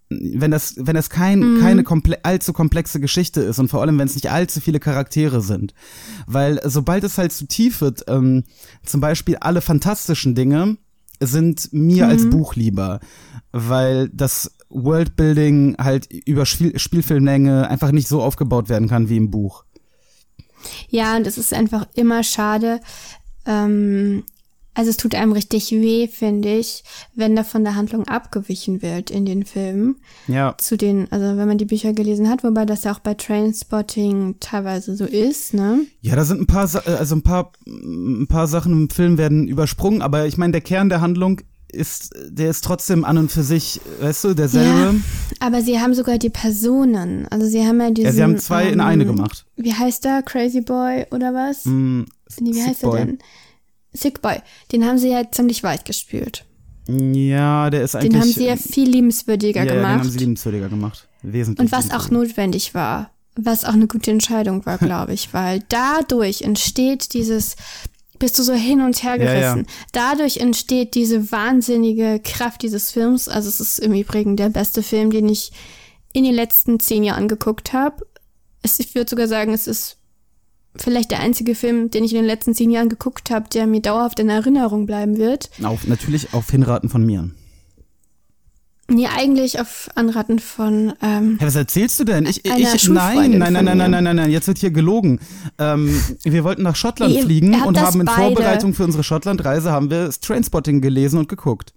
Wenn 0.09 0.50
das, 0.50 0.75
wenn 0.76 0.97
das 0.97 1.09
kein, 1.09 1.61
keine 1.61 1.85
komple 1.85 2.23
allzu 2.25 2.52
komplexe 2.52 2.99
Geschichte 2.99 3.43
ist 3.43 3.61
und 3.61 3.69
vor 3.69 3.81
allem, 3.81 3.99
wenn 3.99 4.09
es 4.09 4.17
nicht 4.17 4.31
allzu 4.31 4.61
viele 4.61 4.81
Charaktere 4.81 5.41
sind. 5.41 5.73
Weil 6.26 6.61
sobald 6.64 7.05
es 7.05 7.17
halt 7.17 7.33
zu 7.33 7.47
tief 7.47 7.81
wird, 7.81 8.05
ähm, 8.09 8.43
zum 8.85 9.00
Beispiel 9.00 9.37
alle 9.37 9.61
fantastischen 9.61 10.35
Dinge 10.35 10.79
sind 11.21 11.73
mir 11.73 12.09
als 12.09 12.29
Buch 12.29 12.57
lieber, 12.57 12.99
weil 13.52 14.09
das 14.09 14.50
Worldbuilding 14.73 15.76
halt 15.79 16.09
über 16.12 16.47
Spiel 16.47 16.79
Spielfilmlänge 16.79 17.69
einfach 17.69 17.93
nicht 17.93 18.09
so 18.09 18.23
aufgebaut 18.23 18.69
werden 18.69 18.88
kann 18.88 19.09
wie 19.09 19.17
im 19.17 19.31
Buch. 19.31 19.64
Ja, 20.88 21.17
und 21.17 21.26
es 21.26 21.38
ist 21.38 21.52
einfach 21.52 21.87
immer 21.95 22.23
schade. 22.23 22.81
Ähm, 23.47 24.25
also 24.75 24.88
es 24.88 24.97
tut 24.97 25.14
einem 25.14 25.33
richtig 25.33 25.71
weh, 25.71 26.09
finde 26.09 26.57
ich, 26.57 26.83
wenn 27.14 27.37
da 27.37 27.45
von 27.45 27.62
der 27.62 27.75
Handlung 27.75 28.09
abgewichen 28.09 28.81
wird 28.81 29.11
in 29.11 29.26
den 29.26 29.45
Filmen. 29.45 29.97
Ja. 30.29 30.55
Zu 30.57 30.79
den, 30.79 31.12
also 31.12 31.37
wenn 31.37 31.47
man 31.47 31.59
die 31.59 31.67
Bücher 31.67 31.93
gelesen 31.93 32.31
hat, 32.31 32.43
wobei 32.43 32.64
das 32.64 32.85
ja 32.85 32.93
auch 32.95 33.00
bei 33.00 33.12
Trainspotting 33.12 34.37
teilweise 34.41 34.97
so 34.97 35.05
ist, 35.05 35.52
ne? 35.52 35.81
Ja, 36.00 36.17
da 36.17 36.25
sind 36.25 36.41
ein 36.41 36.47
paar, 36.47 36.71
äh, 36.87 36.91
also 36.93 37.14
ein 37.17 37.23
paar, 37.23 37.52
ein 37.67 38.26
paar 38.29 38.47
Sachen 38.47 38.73
im 38.73 38.91
Film 38.91 39.19
werden 39.19 39.47
übersprungen, 39.47 40.00
aber 40.00 40.26
ich 40.26 40.38
meine, 40.38 40.52
der 40.52 40.62
Kern 40.62 40.88
der 40.88 41.02
Handlung 41.02 41.43
ist, 41.73 42.14
der 42.29 42.50
ist 42.50 42.64
trotzdem 42.64 43.05
an 43.05 43.19
und 43.19 43.33
für 43.33 43.43
sich, 43.43 43.81
weißt 44.00 44.25
du, 44.25 44.35
derselbe. 44.35 45.00
Aber 45.41 45.62
sie 45.62 45.81
haben 45.81 45.95
sogar 45.95 46.19
die 46.19 46.31
Personen. 46.31 47.26
Also 47.29 47.47
sie 47.47 47.67
haben 47.67 47.81
ja 47.81 47.91
diesen. 47.91 48.07
Ja, 48.07 48.12
sie 48.12 48.23
haben 48.23 48.38
zwei 48.38 48.67
in 48.67 48.75
ähm, 48.75 48.81
eine 48.81 49.07
gemacht. 49.07 49.47
Wie 49.57 49.73
heißt 49.73 50.05
der? 50.05 50.23
Crazy 50.23 50.61
Boy 50.61 51.07
oder 51.11 51.35
was? 51.35 51.64
Mm, 51.64 52.02
nee, 52.41 52.50
wie 52.50 52.52
Sick 52.52 52.67
heißt 52.67 52.83
Boy. 52.83 52.99
er 52.99 53.07
denn? 53.07 53.19
Sick 53.93 54.23
Boy. 54.23 54.37
Den 54.71 54.85
haben 54.85 54.99
sie 54.99 55.09
ja 55.09 55.31
ziemlich 55.31 55.62
weit 55.62 55.85
gespielt. 55.85 56.45
Ja, 56.88 57.71
der 57.71 57.83
ist 57.83 57.95
eigentlich. 57.95 58.11
Den 58.11 58.21
haben 58.21 58.29
sie 58.29 58.47
ja 58.47 58.57
viel 58.57 58.88
liebenswürdiger 58.88 59.61
ja, 59.61 59.67
ja, 59.67 59.75
den 59.75 59.87
haben 59.87 59.99
gemacht. 59.99 60.12
sie 60.12 60.19
liebenswürdiger 60.19 60.69
gemacht. 60.69 61.09
Wesentlich. 61.23 61.64
Und 61.64 61.73
was 61.73 61.91
auch 61.93 62.11
notwendig 62.11 62.75
war. 62.75 63.11
Was 63.35 63.64
auch 63.64 63.73
eine 63.73 63.87
gute 63.87 64.11
Entscheidung 64.11 64.67
war, 64.67 64.76
glaube 64.79 65.14
ich, 65.14 65.33
weil 65.33 65.62
dadurch 65.69 66.43
entsteht 66.43 67.14
dieses, 67.14 67.57
bist 68.23 68.38
du 68.38 68.45
so 68.45 68.52
hin 68.52 68.81
und 68.81 69.02
her 69.02 69.17
Ja, 69.17 69.25
ja. 69.25 69.55
gerissen. 69.55 69.67
Dadurch 69.91 70.37
entsteht 70.37 70.95
diese 70.95 71.33
wahnsinnige 71.33 72.21
Kraft 72.23 72.62
dieses 72.62 72.93
Films. 72.93 73.29
Also 73.29 73.49
es 73.49 73.59
ist 73.59 73.81
im 73.81 73.93
Übrigen 73.95 74.37
der 74.37 74.49
beste 74.49 74.85
Film, 74.85 75.11
den 75.11 75.29
ich 75.29 75.50
in 76.12 76.23
den 76.23 76.33
letzten 76.33 76.79
zehn 76.79 77.02
Jahren 77.02 77.26
geguckt 77.26 77.73
habe. 77.73 78.07
Es, 78.62 78.79
ich 78.79 78.95
würde 78.95 79.11
sogar 79.11 79.26
sagen, 79.26 79.52
es 79.52 79.67
ist 79.67 79.97
vielleicht 80.76 81.11
der 81.11 81.19
einzige 81.19 81.57
Film, 81.57 81.91
den 81.91 82.05
ich 82.05 82.12
in 82.12 82.19
den 82.19 82.26
letzten 82.26 82.55
zehn 82.55 82.71
Jahren 82.71 82.88
geguckt 82.88 83.33
habe, 83.33 83.49
der 83.52 83.67
mir 83.67 83.83
dauerhaft 83.83 84.21
in 84.21 84.29
Erinnerung 84.29 84.87
bleiben 84.87 85.17
wird. 85.19 85.50
Auf, 85.61 85.88
natürlich 85.88 86.33
auf 86.33 86.49
Hinraten 86.49 86.88
von 86.88 87.05
mir. 87.05 87.29
Nee, 88.89 89.07
eigentlich 89.07 89.59
auf 89.61 89.89
Anraten 89.95 90.39
von 90.39 90.93
ähm, 91.01 91.37
Hey, 91.39 91.47
was 91.47 91.55
erzählst 91.55 91.99
du 92.01 92.05
denn? 92.05 92.27
Ich, 92.27 92.45
ich, 92.45 92.89
nein, 92.89 93.31
nein, 93.39 93.53
nein, 93.53 93.65
nein, 93.65 93.77
nein, 93.79 93.91
nein, 93.91 94.05
nein, 94.05 94.17
nein, 94.17 94.31
jetzt 94.31 94.49
wird 94.49 94.59
hier 94.59 94.71
gelogen. 94.71 95.21
Ähm, 95.59 95.99
wir 96.25 96.45
wollten 96.45 96.62
nach 96.62 96.77
Schottland 96.77 97.15
Ihr- 97.15 97.23
fliegen 97.23 97.55
ihr 97.55 97.65
und 97.67 97.81
haben 97.81 98.01
in 98.01 98.07
beide. 98.07 98.21
Vorbereitung 98.21 98.75
für 98.75 98.85
unsere 98.85 99.05
Schottlandreise 99.05 99.71
haben 99.73 99.89
wir 99.91 100.11
Trainspotting 100.11 100.81
gelesen 100.81 101.19
und 101.19 101.29
geguckt. 101.29 101.73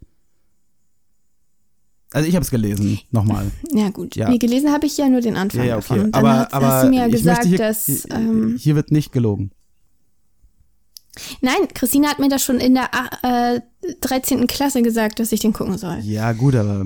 Also 2.11 2.27
ich 2.27 2.35
habe 2.35 2.43
es 2.43 2.51
gelesen, 2.51 2.99
nochmal. 3.11 3.51
Ja, 3.71 3.89
gut. 3.89 4.15
Ja. 4.15 4.29
Nee, 4.29 4.37
gelesen 4.37 4.71
habe 4.71 4.85
ich 4.85 4.97
ja 4.97 5.07
nur 5.09 5.21
den 5.21 5.35
Anfang 5.35 5.61
Ja, 5.61 5.65
ja, 5.67 5.75
davon. 5.75 5.97
okay. 5.97 6.05
Und 6.07 6.15
dann 6.15 6.25
Aber, 6.25 6.39
hat, 6.39 6.53
aber 6.53 6.67
hast 6.67 6.83
du 6.85 6.89
mir 6.89 6.99
ja 7.01 7.07
gesagt, 7.07 7.45
hier, 7.45 7.57
dass. 7.57 8.07
Ähm, 8.09 8.55
hier 8.57 8.75
wird 8.75 8.91
nicht 8.91 9.11
gelogen. 9.11 9.51
Nein, 11.41 11.55
Christina 11.73 12.09
hat 12.09 12.19
mir 12.19 12.29
das 12.29 12.43
schon 12.43 12.59
in 12.59 12.75
der 12.75 12.89
äh, 13.23 13.61
13. 14.01 14.47
Klasse 14.47 14.81
gesagt, 14.81 15.19
dass 15.19 15.31
ich 15.31 15.39
den 15.39 15.53
gucken 15.53 15.77
soll. 15.77 15.99
Ja, 16.01 16.33
gut, 16.33 16.55
aber 16.55 16.85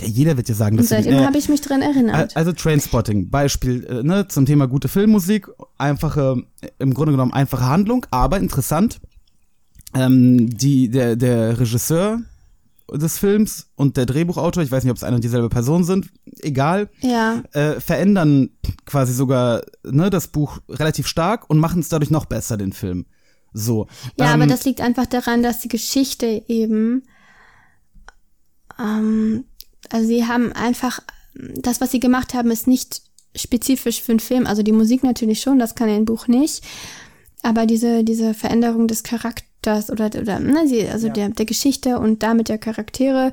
ja, 0.00 0.08
jeder 0.08 0.36
wird 0.36 0.48
dir 0.48 0.54
sagen, 0.54 0.76
Und 0.76 0.82
dass 0.82 0.88
du 0.88 0.94
seitdem 0.96 1.14
äh, 1.14 1.24
habe 1.24 1.38
ich 1.38 1.48
mich 1.48 1.60
dran 1.60 1.82
erinnert. 1.82 2.36
Also 2.36 2.52
Trainspotting, 2.52 3.30
Beispiel 3.30 3.84
äh, 3.84 4.02
ne, 4.02 4.26
zum 4.28 4.44
Thema 4.44 4.66
gute 4.66 4.88
Filmmusik, 4.88 5.48
einfache, 5.78 6.42
im 6.78 6.94
Grunde 6.94 7.12
genommen 7.12 7.32
einfache 7.32 7.66
Handlung, 7.66 8.04
aber 8.10 8.38
interessant. 8.38 9.00
Ähm, 9.94 10.50
die, 10.50 10.90
der, 10.90 11.14
der 11.14 11.60
Regisseur 11.60 12.20
des 12.92 13.18
Films 13.18 13.68
und 13.76 13.96
der 13.96 14.06
Drehbuchautor, 14.06 14.62
ich 14.62 14.70
weiß 14.70 14.82
nicht, 14.82 14.90
ob 14.90 14.96
es 14.96 15.04
eine 15.04 15.16
und 15.16 15.24
dieselbe 15.24 15.48
Person 15.48 15.84
sind, 15.84 16.10
egal, 16.40 16.90
ja. 17.00 17.42
äh, 17.52 17.80
verändern 17.80 18.50
quasi 18.84 19.12
sogar 19.12 19.62
ne, 19.84 20.10
das 20.10 20.28
Buch 20.28 20.58
relativ 20.68 21.06
stark 21.06 21.48
und 21.48 21.58
machen 21.58 21.80
es 21.80 21.88
dadurch 21.88 22.10
noch 22.10 22.26
besser, 22.26 22.56
den 22.56 22.72
Film. 22.72 23.06
So. 23.54 23.86
Ja, 24.18 24.26
ähm, 24.26 24.42
aber 24.42 24.46
das 24.46 24.64
liegt 24.64 24.80
einfach 24.80 25.06
daran, 25.06 25.42
dass 25.42 25.60
die 25.60 25.68
Geschichte 25.68 26.42
eben, 26.48 27.04
ähm, 28.78 29.44
also 29.90 30.06
sie 30.06 30.26
haben 30.26 30.52
einfach, 30.52 31.00
das, 31.34 31.80
was 31.80 31.92
sie 31.92 32.00
gemacht 32.00 32.34
haben, 32.34 32.50
ist 32.50 32.66
nicht 32.66 33.02
spezifisch 33.34 34.02
für 34.02 34.12
einen 34.12 34.20
Film. 34.20 34.46
Also 34.46 34.62
die 34.62 34.72
Musik 34.72 35.04
natürlich 35.04 35.40
schon, 35.40 35.58
das 35.58 35.74
kann 35.74 35.88
ein 35.88 36.04
Buch 36.04 36.26
nicht. 36.28 36.64
Aber 37.42 37.66
diese, 37.66 38.04
diese 38.04 38.34
Veränderung 38.34 38.88
des 38.88 39.02
Charakters 39.02 39.90
oder, 39.90 40.06
oder 40.06 40.40
ne, 40.40 40.66
sie, 40.66 40.88
also 40.88 41.08
der, 41.08 41.28
der 41.28 41.46
Geschichte 41.46 41.98
und 41.98 42.22
damit 42.22 42.48
der 42.48 42.58
Charaktere, 42.58 43.32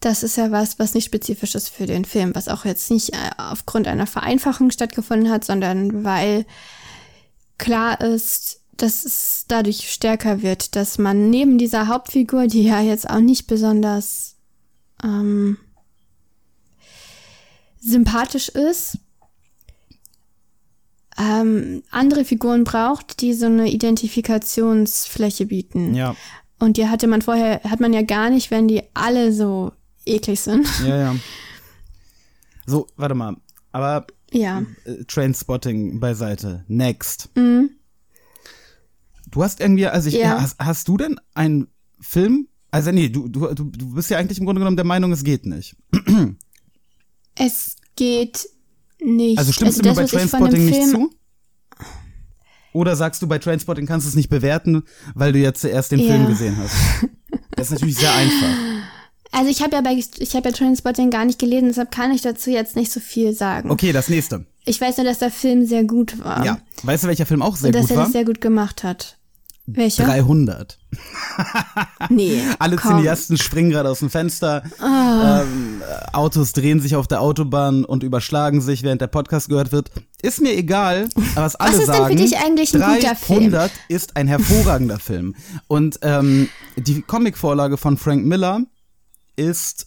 das 0.00 0.22
ist 0.22 0.36
ja 0.36 0.50
was, 0.50 0.78
was 0.78 0.94
nicht 0.94 1.04
spezifisch 1.04 1.54
ist 1.54 1.68
für 1.68 1.86
den 1.86 2.04
Film, 2.04 2.34
was 2.34 2.48
auch 2.48 2.64
jetzt 2.64 2.90
nicht 2.90 3.12
äh, 3.12 3.30
aufgrund 3.36 3.86
einer 3.86 4.06
Vereinfachung 4.06 4.70
stattgefunden 4.70 5.30
hat, 5.30 5.44
sondern 5.44 6.04
weil 6.04 6.44
klar 7.58 8.00
ist, 8.00 8.61
dass 8.76 9.04
es 9.04 9.44
dadurch 9.48 9.90
stärker 9.92 10.42
wird, 10.42 10.74
dass 10.76 10.98
man 10.98 11.30
neben 11.30 11.58
dieser 11.58 11.86
Hauptfigur, 11.88 12.46
die 12.46 12.62
ja 12.64 12.80
jetzt 12.80 13.08
auch 13.08 13.20
nicht 13.20 13.46
besonders 13.46 14.36
ähm, 15.04 15.58
sympathisch 17.80 18.48
ist, 18.48 18.98
ähm, 21.18 21.82
andere 21.90 22.24
Figuren 22.24 22.64
braucht, 22.64 23.20
die 23.20 23.34
so 23.34 23.46
eine 23.46 23.70
Identifikationsfläche 23.70 25.46
bieten. 25.46 25.94
Ja, 25.94 26.16
Und 26.58 26.76
die 26.76 26.88
hatte 26.88 27.06
man 27.06 27.22
vorher, 27.22 27.60
hat 27.64 27.80
man 27.80 27.92
ja 27.92 28.02
gar 28.02 28.30
nicht, 28.30 28.50
wenn 28.50 28.68
die 28.68 28.82
alle 28.94 29.32
so 29.32 29.72
eklig 30.06 30.40
sind. 30.40 30.66
ja, 30.86 30.96
ja. 30.96 31.16
So, 32.66 32.86
warte 32.96 33.14
mal. 33.14 33.36
Aber 33.72 34.06
Ja. 34.30 34.62
äh, 34.84 35.04
Trainspotting 35.06 36.00
beiseite. 36.00 36.64
Next. 36.68 37.28
Mhm. 37.36 37.70
Du 39.32 39.42
hast 39.42 39.58
irgendwie, 39.60 39.86
also 39.88 40.08
ich, 40.08 40.14
Ja. 40.14 40.40
hast, 40.40 40.56
hast 40.60 40.86
du 40.86 40.96
denn 40.96 41.18
einen 41.34 41.66
Film? 42.00 42.46
Also 42.70 42.90
nee, 42.92 43.08
du, 43.08 43.28
du, 43.28 43.52
du 43.52 43.94
bist 43.94 44.08
ja 44.10 44.18
eigentlich 44.18 44.38
im 44.38 44.44
Grunde 44.46 44.60
genommen 44.60 44.76
der 44.76 44.86
Meinung, 44.86 45.10
es 45.12 45.24
geht 45.24 45.44
nicht. 45.46 45.74
Es 47.34 47.76
geht 47.96 48.46
nicht. 49.00 49.38
Also 49.38 49.52
stimmst 49.52 49.82
du 49.82 49.88
mir 49.88 49.94
bei 49.94 50.04
Trainspotting 50.04 50.50
dem 50.50 50.66
nicht 50.66 50.76
Film- 50.76 50.90
zu? 50.90 51.10
Oder 52.74 52.96
sagst 52.96 53.20
du, 53.22 53.26
bei 53.26 53.38
Trainspotting 53.38 53.86
kannst 53.86 54.06
du 54.06 54.08
es 54.10 54.16
nicht 54.16 54.30
bewerten, 54.30 54.82
weil 55.14 55.32
du 55.32 55.38
jetzt 55.38 55.60
zuerst 55.60 55.92
den 55.92 56.00
Ja. 56.00 56.08
Film 56.12 56.26
gesehen 56.26 56.56
hast? 56.58 56.74
Das 57.56 57.66
ist 57.68 57.72
natürlich 57.72 57.96
sehr 57.96 58.14
einfach. 58.14 58.48
Also 59.34 59.48
ich 59.50 59.62
habe 59.62 59.74
ja 59.76 59.80
bei 59.80 59.94
ich 59.94 60.36
habe 60.36 60.50
ja 60.50 60.54
Trainspotting 60.54 61.08
gar 61.08 61.24
nicht 61.24 61.38
gelesen, 61.38 61.68
deshalb 61.68 61.90
kann 61.90 62.12
ich 62.12 62.20
dazu 62.20 62.50
jetzt 62.50 62.76
nicht 62.76 62.92
so 62.92 63.00
viel 63.00 63.32
sagen. 63.32 63.70
Okay, 63.70 63.90
das 63.92 64.10
nächste. 64.10 64.44
Ich 64.66 64.78
weiß 64.78 64.98
nur, 64.98 65.06
dass 65.06 65.20
der 65.20 65.30
Film 65.30 65.64
sehr 65.64 65.84
gut 65.84 66.22
war. 66.22 66.44
Ja. 66.44 66.58
Weißt 66.82 67.04
du, 67.04 67.08
welcher 67.08 67.24
Film 67.24 67.40
auch 67.40 67.56
sehr 67.56 67.68
und 67.68 67.74
dass 67.74 67.84
gut 67.84 67.90
er 67.92 67.96
war? 67.96 68.04
das 68.04 68.12
sehr 68.12 68.26
gut 68.26 68.42
gemacht 68.42 68.84
hat. 68.84 69.16
Welcher? 69.66 70.04
300. 70.04 70.78
Nee. 72.10 72.42
Alle 72.58 72.76
komm. 72.76 72.96
Cineasten 72.96 73.38
springen 73.38 73.70
gerade 73.70 73.88
aus 73.88 74.00
dem 74.00 74.10
Fenster. 74.10 74.64
Ah. 74.80 75.42
Ähm, 75.42 75.80
äh, 75.80 76.12
Autos 76.12 76.52
drehen 76.52 76.80
sich 76.80 76.96
auf 76.96 77.06
der 77.06 77.20
Autobahn 77.20 77.84
und 77.84 78.02
überschlagen 78.02 78.60
sich, 78.60 78.82
während 78.82 79.00
der 79.00 79.06
Podcast 79.06 79.48
gehört 79.48 79.70
wird. 79.70 79.92
Ist 80.20 80.40
mir 80.40 80.56
egal, 80.56 81.08
aber 81.36 81.46
was 81.46 81.54
alle 81.56 81.70
ist 81.70 81.78
denn 81.78 81.86
für 81.86 81.92
sagen. 81.92 82.16
dich 82.16 82.36
eigentlich 82.38 82.74
ein 82.74 82.80
guter 82.80 83.14
300 83.14 83.70
ist 83.88 84.16
ein 84.16 84.26
hervorragender 84.26 84.98
Film. 84.98 85.36
Und 85.68 86.00
ähm, 86.02 86.48
die 86.76 87.02
Comicvorlage 87.02 87.76
von 87.76 87.96
Frank 87.96 88.24
Miller 88.24 88.62
ist, 89.36 89.86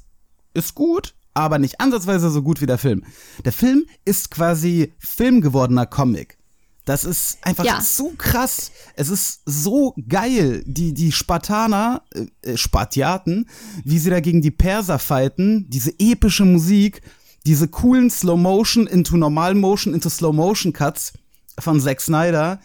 ist 0.54 0.74
gut, 0.74 1.16
aber 1.34 1.60
nicht 1.60 1.82
ansatzweise 1.82 2.30
so 2.30 2.42
gut 2.42 2.62
wie 2.62 2.66
der 2.66 2.78
Film. 2.78 3.04
Der 3.44 3.52
Film 3.52 3.86
ist 4.06 4.32
quasi 4.32 4.94
filmgewordener 5.00 5.86
Comic. 5.86 6.38
Das 6.86 7.04
ist 7.04 7.40
einfach 7.42 7.66
Ja. 7.66 7.82
so 7.82 8.14
krass. 8.18 8.72
Es 8.96 9.10
ist 9.10 9.42
so 9.46 9.96
geil, 10.08 10.64
die, 10.68 10.94
die 10.94 11.12
Spartaner, 11.12 12.04
äh, 12.14 12.28
äh, 12.52 12.58
Spartiaten, 12.58 13.50
wie 13.84 13.98
sie 14.00 14.12
da 14.12 14.20
gegen 14.20 14.42
die 14.42 14.52
Perser 14.52 15.00
fighten, 15.00 15.66
diese 15.70 15.92
epische 16.00 16.46
Musik, 16.46 17.02
diese 17.46 17.68
coolen 17.68 18.10
Slow-Motion 18.10 18.88
into 18.88 19.18
Normal-Motion 19.18 19.94
into 19.96 20.10
Slow-Motion-Cuts 20.10 21.14
von 21.60 21.80
Zack 21.82 22.02
Snyder. 22.02 22.60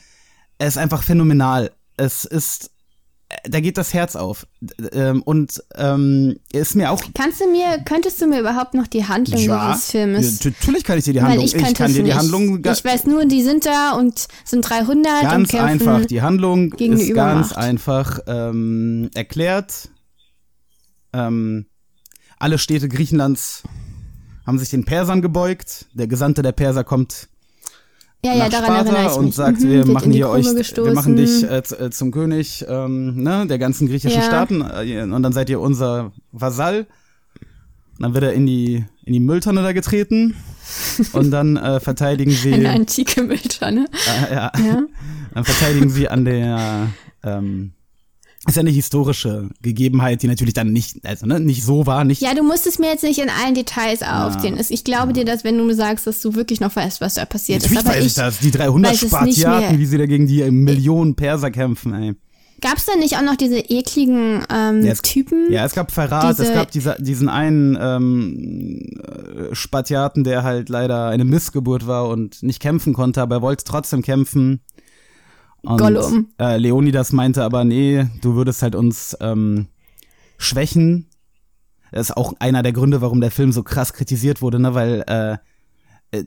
Es 0.59 0.75
ist 0.75 0.79
einfach 0.79 1.03
phänomenal. 1.03 1.73
Es 1.97 2.25
ist, 2.27 2.71
da 3.45 3.61
geht 3.61 3.79
das 3.79 3.95
Herz 3.95 4.17
auf. 4.17 4.47
Ähm, 4.93 5.23
Und 5.23 5.63
ähm, 5.77 6.37
ist 6.53 6.75
mir 6.75 6.91
auch 6.91 7.01
Kannst 7.15 7.41
du 7.41 7.51
mir, 7.51 7.79
könntest 7.85 8.21
du 8.21 8.27
mir 8.27 8.41
überhaupt 8.41 8.75
noch 8.75 8.87
die 8.87 9.05
Handlung 9.07 9.39
dieses 9.41 9.91
Filmes? 9.91 10.45
Ja, 10.45 10.51
natürlich 10.51 10.85
kann 10.85 10.99
ich 10.99 11.05
dir 11.05 11.13
die 11.13 11.21
Weil 11.21 11.29
Handlung. 11.29 11.45
ich, 11.47 11.55
könnte 11.55 11.75
kann 11.75 11.93
dir 11.95 12.03
die. 12.03 12.15
Handlung 12.15 12.63
Ich 12.65 12.85
weiß 12.85 13.07
nur, 13.07 13.25
die 13.27 13.43
sind 13.43 13.67
da 13.67 13.93
und 13.93 14.27
sind 14.45 14.69
300 14.69 14.89
und 15.23 15.29
ganz 15.31 15.49
kämpfen. 15.49 15.89
einfach. 15.89 16.07
Die 16.07 16.23
Handlung 16.23 16.73
ist 16.75 17.15
ganz 17.15 17.53
einfach 17.53 18.19
ähm, 18.27 19.11
erklärt. 19.15 19.89
Ähm, 21.13 21.67
alle 22.39 22.59
Städte 22.59 22.89
Griechenlands 22.89 23.63
haben 24.47 24.59
sich 24.59 24.71
den 24.71 24.85
Persern 24.85 25.23
gebeugt. 25.23 25.87
Der 25.95 26.07
Gesandte 26.09 26.43
der 26.43 26.53
Perser 26.53 26.85
kommt 26.85 27.29
ja, 28.25 28.35
ja, 28.35 28.49
daran 28.49 28.65
Sparta 28.67 28.91
erinnere 28.93 29.11
ich 29.13 29.19
und 29.19 29.25
mich. 29.27 29.35
sagt, 29.35 29.61
Mhm, 29.61 29.69
wir 29.71 29.87
machen 29.87 30.13
hier 30.13 30.25
Grube 30.27 30.39
euch, 30.39 30.47
wir 30.47 30.55
gestoßen. 30.55 30.95
machen 30.95 31.17
dich 31.17 31.43
äh, 31.45 31.59
äh, 31.59 31.91
zum 31.91 32.11
König 32.11 32.65
ähm, 32.69 33.23
ne, 33.23 33.47
der 33.47 33.59
ganzen 33.59 33.89
griechischen 33.89 34.21
Ja. 34.21 34.27
Staaten 34.27 34.61
äh, 34.63 35.03
und 35.03 35.23
dann 35.23 35.33
seid 35.33 35.49
ihr 35.51 35.61
unser 35.61 36.13
Vasall. 36.33 36.87
Und 37.97 38.03
dann 38.05 38.15
wird 38.15 38.25
er 38.25 38.33
in 38.33 38.47
die 38.47 38.85
in 39.05 39.13
die 39.15 39.21
Mülltonne 39.21 39.63
da 39.63 39.73
getreten 39.73 40.37
und 41.13 41.31
dann 41.31 41.57
äh, 41.57 41.81
verteidigen 41.81 42.31
sie 42.31 42.53
Eine 42.55 42.71
antike 42.71 43.23
Mülltonne. 43.23 43.87
äh, 44.31 44.35
ja, 44.35 44.53
Ja. 44.57 44.83
dann 45.35 45.45
verteidigen 45.45 45.91
sie 45.91 46.09
an 46.09 46.25
der 46.25 46.89
ähm, 47.25 47.73
ist 48.49 48.57
ja 48.57 48.61
eine 48.61 48.71
historische 48.71 49.51
Gegebenheit, 49.61 50.23
die 50.23 50.27
natürlich 50.27 50.55
dann 50.55 50.73
nicht, 50.73 51.05
also 51.07 51.27
ne, 51.27 51.39
nicht 51.41 51.63
so 51.63 51.85
war, 51.87 52.05
nicht 52.05 52.23
Ja, 52.23 52.35
du 52.35 52.43
musst 52.43 52.67
es 52.67 52.79
mir 52.79 52.87
jetzt 52.89 53.03
nicht 53.05 53.19
in 53.19 53.29
allen 53.29 53.55
Details 53.55 54.03
aufzählen. 54.03 54.59
Ich 54.69 54.83
glaube 54.83 55.13
dir 55.13 55.25
das, 55.27 55.45
wenn 55.45 55.59
du 55.59 55.65
mir 55.65 55.75
sagst, 55.75 56.07
dass 56.07 56.23
du 56.23 56.35
wirklich 56.35 56.59
noch 56.61 56.75
weißt, 56.75 57.01
was 57.03 57.15
da 57.15 57.27
passiert 57.27 57.61
Natürlich 57.63 57.79
ist. 57.81 57.87
Aber 57.87 57.97
weiß 57.99 58.07
ich 58.07 58.15
das. 58.15 58.39
Die 58.39 58.51
300 58.51 58.93
weiß 58.93 59.03
es 59.03 59.03
nicht 59.03 59.41
Spartiaten, 59.41 59.79
wie 59.79 59.87
sie 59.87 59.99
da 59.99 60.07
gegen 60.07 60.27
die 60.27 60.51
Millionen 60.51 61.17
Perser 61.17 61.51
kämpfen, 61.51 61.93
ey. 61.93 62.15
Gab 62.63 62.77
es 62.77 62.85
da 62.85 62.95
nicht 62.97 63.17
auch 63.17 63.23
noch 63.23 63.37
diese 63.37 63.59
ekligen 63.59 64.43
ähm, 64.53 64.85
Ja, 64.85 64.93
es- 64.93 65.01
Typen? 65.03 65.51
Ja, 65.51 65.65
es 65.65 65.73
gab 65.75 65.91
Verrat, 65.93 66.33
es 66.33 66.37
Diese- 66.39 66.53
gab 66.53 66.71
diese, 66.71 66.97
diesen 66.99 67.29
einen 67.31 67.77
ähm, 67.81 68.91
äh, 69.03 69.55
Spatiaten, 69.55 70.25
der 70.25 70.43
halt 70.45 70.69
leider 70.69 71.07
eine 71.09 71.25
Missgeburt 71.25 71.87
war 71.87 72.09
und 72.09 72.43
nicht 72.43 72.61
kämpfen 72.61 72.93
konnte, 72.93 73.23
aber 73.23 73.37
er 73.37 73.43
wollte 73.43 73.65
trotzdem 73.65 74.03
kämpfen. 74.03 74.61
Und, 75.63 75.79
Gollum. 75.79 76.29
Äh, 76.39 76.57
Leonidas 76.57 77.13
meinte 77.13 77.43
aber, 77.45 77.65
nee, 77.65 78.07
du 78.23 78.35
würdest 78.35 78.63
halt 78.63 78.75
uns 78.75 79.17
ähm, 79.21 79.67
schwächen. 80.39 81.07
Das 81.93 82.11
ist 82.11 82.17
auch 82.17 82.35
einer 82.39 82.63
der 82.63 82.73
Gründe, 82.73 83.01
warum 83.01 83.21
der 83.21 83.31
Film 83.31 83.53
so 83.53 83.63
krass 83.63 83.93
kritisiert 83.93 84.43
wurde, 84.43 84.59
ne, 84.61 84.75
weil, 84.75 85.05
äh, 85.09 85.37
äh, 86.17 86.25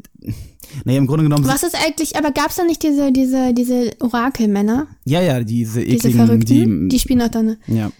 nee, 0.85 0.97
im 0.97 1.07
Grunde 1.07 1.23
genommen, 1.23 1.47
Was 1.47 1.63
ist 1.63 1.75
eigentlich, 1.75 2.15
aber 2.15 2.31
gab 2.31 2.49
es 2.49 2.57
da 2.57 2.63
nicht 2.63 2.83
diese, 2.83 3.11
diese, 3.11 3.53
diese 3.53 3.91
Orakelmänner? 3.99 4.87
ja, 5.05 5.21
ja, 5.21 5.41
diese 5.43 5.81
Diese 5.83 6.07
ekligen, 6.07 6.25
Verrückten? 6.25 6.89
Die, 6.89 6.95
die, 6.95 6.99
spielen 6.99 7.21
auch 7.21 7.29
da 7.29 7.39
eine. 7.39 7.57
ja, 7.67 7.91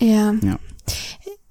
Ja. 0.00 0.34
ja. 0.42 0.58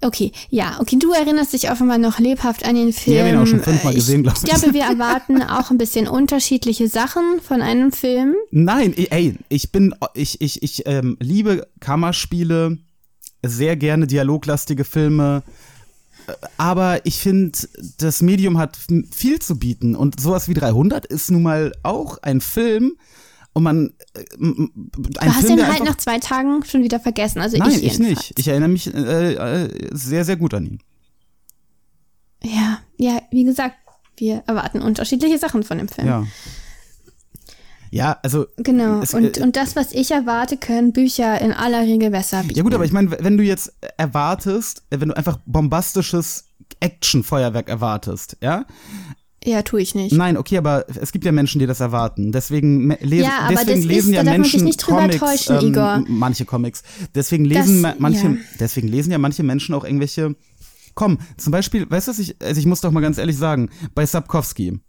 Okay, 0.03 0.31
ja, 0.49 0.77
okay, 0.79 0.97
du 0.99 1.11
erinnerst 1.13 1.53
dich 1.53 1.71
offenbar 1.71 1.97
noch 1.97 2.19
lebhaft 2.19 2.65
an 2.65 2.75
den 2.75 2.93
Film. 2.93 3.15
Ich 3.15 3.21
habe 3.21 3.29
ihn 3.31 3.37
auch 3.37 3.47
schon 3.47 3.61
fünfmal 3.61 3.93
Äh, 3.93 3.95
gesehen, 3.95 4.23
glaub 4.23 4.35
Ich 4.37 4.43
ich. 4.43 4.49
glaube, 4.49 4.73
wir 4.73 4.83
erwarten 4.89 5.41
auch 5.41 5.71
ein 5.71 5.77
bisschen 5.77 6.07
unterschiedliche 6.07 6.87
Sachen 6.87 7.23
von 7.41 7.61
einem 7.61 7.91
Film. 7.91 8.35
Nein, 8.51 8.93
ey, 8.95 9.35
ich 9.49 9.71
bin, 9.71 9.95
ich, 10.13 10.41
ich, 10.41 10.61
ich 10.63 10.83
ähm, 10.85 11.17
liebe 11.19 11.67
Kammerspiele, 11.79 12.77
sehr 13.45 13.75
gerne 13.75 14.07
dialoglastige 14.07 14.83
Filme, 14.83 15.43
äh, 16.27 16.31
aber 16.57 17.05
ich 17.05 17.17
finde, 17.19 17.57
das 17.97 18.21
Medium 18.21 18.57
hat 18.57 18.77
viel 19.11 19.39
zu 19.39 19.57
bieten 19.57 19.95
und 19.95 20.19
sowas 20.19 20.47
wie 20.47 20.53
300 20.53 21.05
ist 21.05 21.31
nun 21.31 21.43
mal 21.43 21.71
auch 21.83 22.17
ein 22.21 22.41
Film 22.41 22.93
und 23.53 23.63
man, 23.63 23.93
äh, 24.15 24.23
Du 24.37 25.19
hast 25.21 25.37
Film, 25.37 25.47
den 25.49 25.57
der 25.57 25.71
halt 25.73 25.83
nach 25.83 25.97
zwei 25.97 26.19
Tagen 26.19 26.63
schon 26.65 26.83
wieder 26.83 26.99
vergessen. 26.99 27.39
Also 27.39 27.57
Nein, 27.57 27.71
ich, 27.71 27.83
ich, 27.83 27.99
nicht. 27.99 28.39
Ich 28.39 28.47
erinnere 28.47 28.69
mich 28.69 28.93
äh, 28.93 29.33
äh, 29.33 29.89
sehr, 29.91 30.25
sehr 30.25 30.37
gut 30.37 30.53
an 30.53 30.65
ihn. 30.65 30.79
Ja, 32.43 32.79
ja, 32.97 33.21
wie 33.31 33.43
gesagt, 33.43 33.75
wir 34.17 34.43
erwarten 34.47 34.81
unterschiedliche 34.81 35.37
Sachen 35.37 35.63
von 35.63 35.77
dem 35.77 35.87
Film. 35.87 36.07
Ja. 36.07 36.25
Ja, 37.91 38.17
also 38.23 38.47
Genau. 38.57 39.01
Es- 39.01 39.13
und, 39.13 39.37
äh, 39.37 39.43
und 39.43 39.55
das, 39.55 39.75
was 39.75 39.91
ich 39.93 40.09
erwarte, 40.09 40.57
können 40.57 40.93
Bücher 40.93 41.39
in 41.39 41.51
aller 41.53 41.81
Regel 41.81 42.09
besser 42.09 42.41
bieten. 42.41 42.55
Ja 42.55 42.63
gut, 42.63 42.73
aber 42.73 42.85
ich 42.85 42.91
meine, 42.91 43.11
wenn 43.11 43.37
du 43.37 43.43
jetzt 43.43 43.71
erwartest, 43.97 44.83
äh, 44.89 44.99
wenn 44.99 45.09
du 45.09 45.15
einfach 45.17 45.37
bombastisches 45.45 46.45
Actionfeuerwerk 46.79 47.69
erwartest, 47.69 48.37
ja? 48.41 48.65
Ja, 49.45 49.61
tue 49.61 49.81
ich 49.81 49.93
nicht. 49.95 50.13
Nein, 50.13 50.37
okay, 50.37 50.57
aber 50.57 50.85
es 50.87 51.11
gibt 51.11 51.25
ja 51.25 51.31
Menschen, 51.31 51.59
die 51.59 51.65
das 51.65 51.79
erwarten. 51.79 52.31
Deswegen 52.31 52.89
lesen, 53.01 53.25
Ja, 53.25 53.39
aber 53.41 53.55
deswegen 53.55 53.81
lesen 53.83 54.09
ist- 54.13 54.15
ja 54.15 54.23
Menschen 54.23 54.71
Comics, 54.77 55.49
ähm, 55.49 56.05
manche 56.07 56.45
Comics. 56.45 56.83
Deswegen 57.13 57.45
lesen 57.45 57.81
Das- 57.83 57.93
ma- 57.93 57.95
manche, 57.99 58.25
ja. 58.27 58.35
deswegen 58.59 58.87
lesen 58.87 59.11
ja 59.11 59.17
manche 59.17 59.43
Menschen 59.43 59.75
auch 59.75 59.83
irgendwelche. 59.83 60.35
Komm, 60.95 61.17
zum 61.37 61.51
Beispiel, 61.51 61.89
weißt 61.89 62.07
du, 62.07 62.11
was 62.11 62.19
ich, 62.19 62.35
also 62.41 62.59
ich 62.59 62.65
muss 62.67 62.81
doch 62.81 62.91
mal 62.91 63.01
ganz 63.01 63.17
ehrlich 63.17 63.35
sagen, 63.37 63.69
bei 63.95 64.05
Sapkowski. 64.05 64.79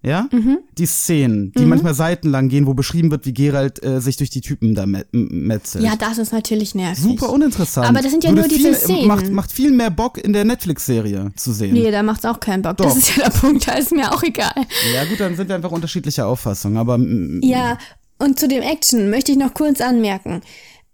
Ja? 0.00 0.28
Mhm. 0.30 0.58
Die 0.78 0.86
Szenen, 0.86 1.52
die 1.52 1.64
manchmal 1.64 1.92
seitenlang 1.92 2.48
gehen, 2.48 2.66
wo 2.66 2.74
beschrieben 2.74 3.10
wird, 3.10 3.26
wie 3.26 3.34
Geralt 3.34 3.82
äh, 3.82 4.00
sich 4.00 4.16
durch 4.16 4.30
die 4.30 4.40
Typen 4.40 4.76
da 4.76 4.86
met 4.86 5.08
metzelt. 5.12 5.82
Ja, 5.82 5.96
das 5.96 6.18
ist 6.18 6.32
natürlich 6.32 6.76
nervig. 6.76 7.02
Super 7.02 7.30
uninteressant. 7.30 7.88
Aber 7.88 8.00
das 8.00 8.12
sind 8.12 8.22
ja 8.22 8.30
Würde 8.30 8.42
nur 8.42 8.48
diese 8.48 8.74
viel, 8.74 8.74
Szenen. 8.74 9.08
Macht, 9.08 9.30
macht 9.30 9.50
viel 9.50 9.72
mehr 9.72 9.90
Bock 9.90 10.18
in 10.18 10.32
der 10.32 10.44
Netflix-Serie 10.44 11.32
zu 11.34 11.52
sehen. 11.52 11.72
Nee, 11.72 11.90
da 11.90 12.04
macht's 12.04 12.24
auch 12.24 12.38
keinen 12.38 12.62
Bock. 12.62 12.76
Doch. 12.76 12.84
Das 12.86 12.96
ist 12.96 13.16
ja 13.16 13.24
der 13.24 13.30
Punkt, 13.30 13.66
da 13.66 13.72
ist 13.72 13.90
mir 13.90 14.12
auch 14.12 14.22
egal. 14.22 14.54
Ja 14.94 15.04
gut, 15.04 15.18
dann 15.18 15.34
sind 15.34 15.48
wir 15.48 15.56
einfach 15.56 15.72
unterschiedliche 15.72 16.26
Auffassungen, 16.26 16.78
aber 16.78 16.96
Ja, 17.42 17.76
und 18.18 18.38
zu 18.38 18.46
dem 18.46 18.62
Action 18.62 19.10
möchte 19.10 19.32
ich 19.32 19.38
noch 19.38 19.54
kurz 19.54 19.80
anmerken. 19.80 20.42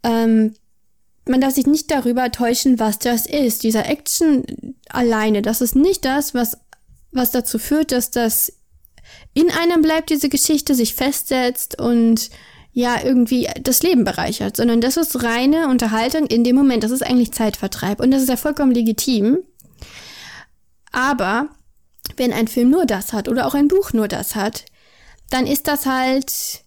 Ähm, 0.02 0.54
man 1.28 1.40
darf 1.40 1.54
sich 1.54 1.66
nicht 1.66 1.90
darüber 1.90 2.30
täuschen, 2.30 2.78
was 2.78 2.98
das 2.98 3.26
ist. 3.26 3.62
Dieser 3.64 3.86
Action 3.86 4.44
alleine, 4.88 5.42
das 5.42 5.60
ist 5.60 5.74
nicht 5.74 6.04
das, 6.04 6.34
was, 6.34 6.58
was 7.12 7.30
dazu 7.30 7.58
führt, 7.58 7.92
dass 7.92 8.10
das 8.10 8.52
in 9.32 9.50
einem 9.50 9.82
bleibt, 9.82 10.10
diese 10.10 10.28
Geschichte 10.28 10.74
sich 10.74 10.94
festsetzt 10.94 11.80
und 11.80 12.30
ja, 12.72 13.00
irgendwie 13.04 13.48
das 13.62 13.82
Leben 13.84 14.02
bereichert, 14.02 14.56
sondern 14.56 14.80
das 14.80 14.96
ist 14.96 15.22
reine 15.22 15.68
Unterhaltung 15.68 16.26
in 16.26 16.42
dem 16.42 16.56
Moment. 16.56 16.82
Das 16.82 16.90
ist 16.90 17.04
eigentlich 17.04 17.32
Zeitvertreib 17.32 18.00
und 18.00 18.10
das 18.10 18.22
ist 18.22 18.28
ja 18.28 18.36
vollkommen 18.36 18.72
legitim. 18.72 19.38
Aber 20.90 21.48
wenn 22.16 22.32
ein 22.32 22.48
Film 22.48 22.70
nur 22.70 22.84
das 22.84 23.12
hat 23.12 23.28
oder 23.28 23.46
auch 23.46 23.54
ein 23.54 23.68
Buch 23.68 23.92
nur 23.92 24.08
das 24.08 24.34
hat, 24.34 24.64
dann 25.30 25.46
ist 25.46 25.68
das 25.68 25.86
halt 25.86 26.63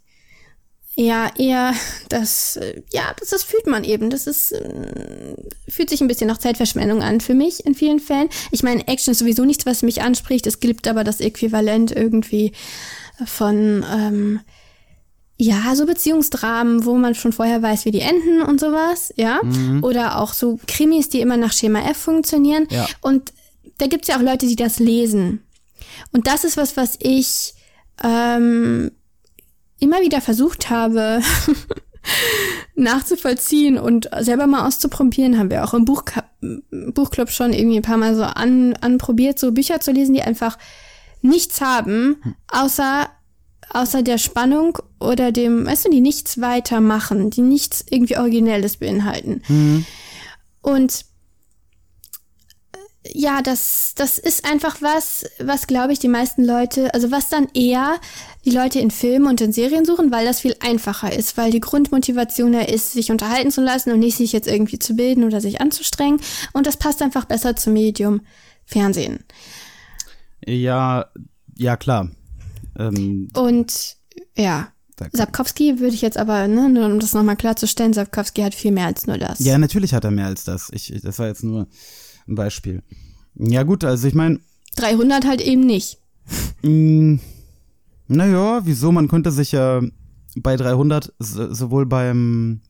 ja 1.00 1.30
eher 1.38 1.74
das 2.10 2.58
äh, 2.58 2.82
ja 2.92 3.14
das, 3.20 3.30
das 3.30 3.44
fühlt 3.44 3.68
man 3.68 3.84
eben 3.84 4.10
das 4.10 4.26
ist 4.26 4.52
äh, 4.52 5.36
fühlt 5.70 5.90
sich 5.90 6.02
ein 6.02 6.08
bisschen 6.08 6.28
nach 6.28 6.40
Zeitverschwendung 6.40 7.04
an 7.04 7.22
für 7.22 7.36
mich 7.36 7.66
in 7.66 7.76
vielen 7.76 8.00
Fällen 8.00 8.30
ich 8.52 8.64
meine 8.64 8.88
Action 8.88 9.12
ist 9.12 9.20
sowieso 9.20 9.46
nichts 9.46 9.68
was 9.68 9.84
mich 9.84 10.02
anspricht 10.02 10.48
es 10.48 10.60
gibt 10.60 10.88
aber 10.88 11.04
das 11.04 11.20
Äquivalent 11.22 11.92
irgendwie 11.92 12.52
von 13.26 13.86
ähm, 13.94 14.40
ja, 15.40 15.76
so 15.76 15.86
Beziehungsdramen, 15.86 16.86
wo 16.86 16.96
man 16.96 17.14
schon 17.14 17.32
vorher 17.32 17.62
weiß, 17.62 17.86
wie 17.86 17.92
die 17.92 18.02
enden 18.02 18.42
und 18.42 18.60
sowas, 18.60 19.14
ja. 19.18 19.40
Oder 19.84 20.20
auch 20.20 20.34
so 20.34 20.60
Krimis, 20.66 21.10
die 21.10 21.22
immer 21.22 21.38
nach 21.38 21.54
Schema 21.54 21.88
F 21.88 21.98
funktionieren. 21.98 22.68
Ja. 22.72 22.88
Und 23.02 23.34
da 23.78 23.86
gibt's 23.86 24.08
ja 24.08 24.18
auch 24.18 24.22
Leute, 24.22 24.48
die 24.48 24.56
das 24.56 24.80
lesen. 24.80 25.44
Und 26.12 26.26
das 26.26 26.44
ist 26.44 26.58
was, 26.58 26.76
was 26.76 26.98
ich 27.00 27.54
ähm, 28.04 28.90
immer 29.80 30.02
wieder 30.02 30.22
versucht 30.22 30.70
habe 30.70 31.22
nachzuvollziehen 32.76 33.78
und 33.78 34.10
selber 34.20 34.48
mal 34.48 34.68
auszuprobieren. 34.68 35.38
Haben 35.38 35.52
wir 35.52 35.64
auch 35.64 35.74
im 35.74 35.86
Buch 35.86 36.04
Buchclub 36.72 37.30
schon 37.30 37.54
irgendwie 37.54 37.78
ein 37.78 37.84
paar 37.84 37.98
Mal 37.98 38.16
so 38.16 38.24
an, 38.24 38.74
anprobiert, 38.76 39.40
so 39.40 39.52
Bücher 39.52 39.80
zu 39.80 39.92
lesen, 39.92 40.14
die 40.14 40.22
einfach 40.22 40.58
nichts 41.22 41.62
haben, 41.62 42.36
außer 42.52 43.08
außer 43.70 44.02
der 44.02 44.18
Spannung 44.18 44.78
oder 45.00 45.32
dem, 45.32 45.66
weißt 45.66 45.86
du, 45.86 45.90
die 45.90 46.02
nichts 46.02 46.40
weitermachen, 46.40 47.30
die 47.30 47.42
nichts 47.42 47.84
irgendwie 47.90 48.18
Originelles 48.18 48.78
beinhalten. 48.78 49.42
Und 50.62 51.06
äh, 52.74 52.78
ja, 53.14 53.42
das, 53.42 53.94
das 53.96 54.18
ist 54.18 54.46
einfach 54.50 54.82
was, 54.82 55.26
was 55.40 55.68
glaube 55.68 55.94
ich 55.94 56.00
die 56.00 56.08
meisten 56.08 56.44
Leute, 56.44 56.94
also 56.94 57.12
was 57.12 57.30
dann 57.30 57.50
eher 57.54 58.00
die 58.48 58.56
Leute 58.56 58.80
in 58.80 58.92
Filmen 58.92 59.28
und 59.28 59.42
in 59.42 59.52
Serien 59.52 59.84
suchen, 59.84 60.10
weil 60.12 60.26
das 60.26 60.40
viel 60.40 60.56
einfacher 60.62 61.12
ist, 61.14 61.36
weil 61.36 61.52
die 61.52 61.60
Grundmotivation 61.60 62.54
ja 62.54 62.62
ist, 62.62 62.94
sich 62.94 63.12
unterhalten 63.12 63.52
zu 63.52 63.62
lassen 63.62 63.92
und 63.92 64.00
nicht 64.00 64.16
sich 64.16 64.32
jetzt 64.32 64.48
irgendwie 64.48 64.80
zu 64.80 64.96
bilden 64.96 65.26
oder 65.26 65.42
sich 65.42 65.60
anzustrengen. 65.60 66.22
Und 66.54 66.66
das 66.66 66.78
passt 66.78 67.02
einfach 67.02 67.26
besser 67.26 67.56
zum 67.58 67.74
Medium 67.74 68.22
Fernsehen. 68.66 69.20
ja, 70.46 71.06
ja 71.56 71.76
klar. 71.78 72.10
Ähm, 72.80 73.28
Und 73.36 73.98
ja, 74.38 74.72
Danke. 74.96 75.16
Sapkowski 75.18 75.80
würde 75.80 75.94
ich 75.94 76.02
jetzt 76.02 76.18
aber, 76.18 76.48
ne, 76.48 76.70
nur 76.70 76.86
um 76.86 77.00
das 77.00 77.14
nochmal 77.14 77.36
klarzustellen, 77.36 77.94
Sapkowski 77.94 78.42
hat 78.42 78.56
viel 78.56 78.72
mehr 78.72 78.86
als 78.88 79.06
nur 79.08 79.18
das. 79.18 79.40
ja, 79.40 79.58
natürlich 79.58 79.94
hat 79.94 80.04
er 80.06 80.12
mehr 80.12 80.26
als 80.26 80.44
das. 80.44 80.70
Ich, 80.74 80.92
ich- 80.94 81.02
das 81.02 81.20
war 81.20 81.28
jetzt 81.28 81.44
nur 81.44 81.68
ein 82.28 82.36
Beispiel. 82.36 82.82
Ja 83.36 83.64
gut, 83.64 83.84
also 83.84 84.08
ich 84.08 84.14
meine, 84.16 84.40
300 84.78 85.26
halt 85.26 85.42
eben 85.42 85.62
nicht. 85.66 85.98
Naja, 88.08 88.62
wieso? 88.64 88.92
Man 88.92 89.08
könnte 89.08 89.32
sich 89.32 89.52
ja 89.52 89.82
bei 90.36 90.56
300 90.56 91.14
so- 91.20 91.54
sowohl 91.54 91.86
beim 91.86 92.62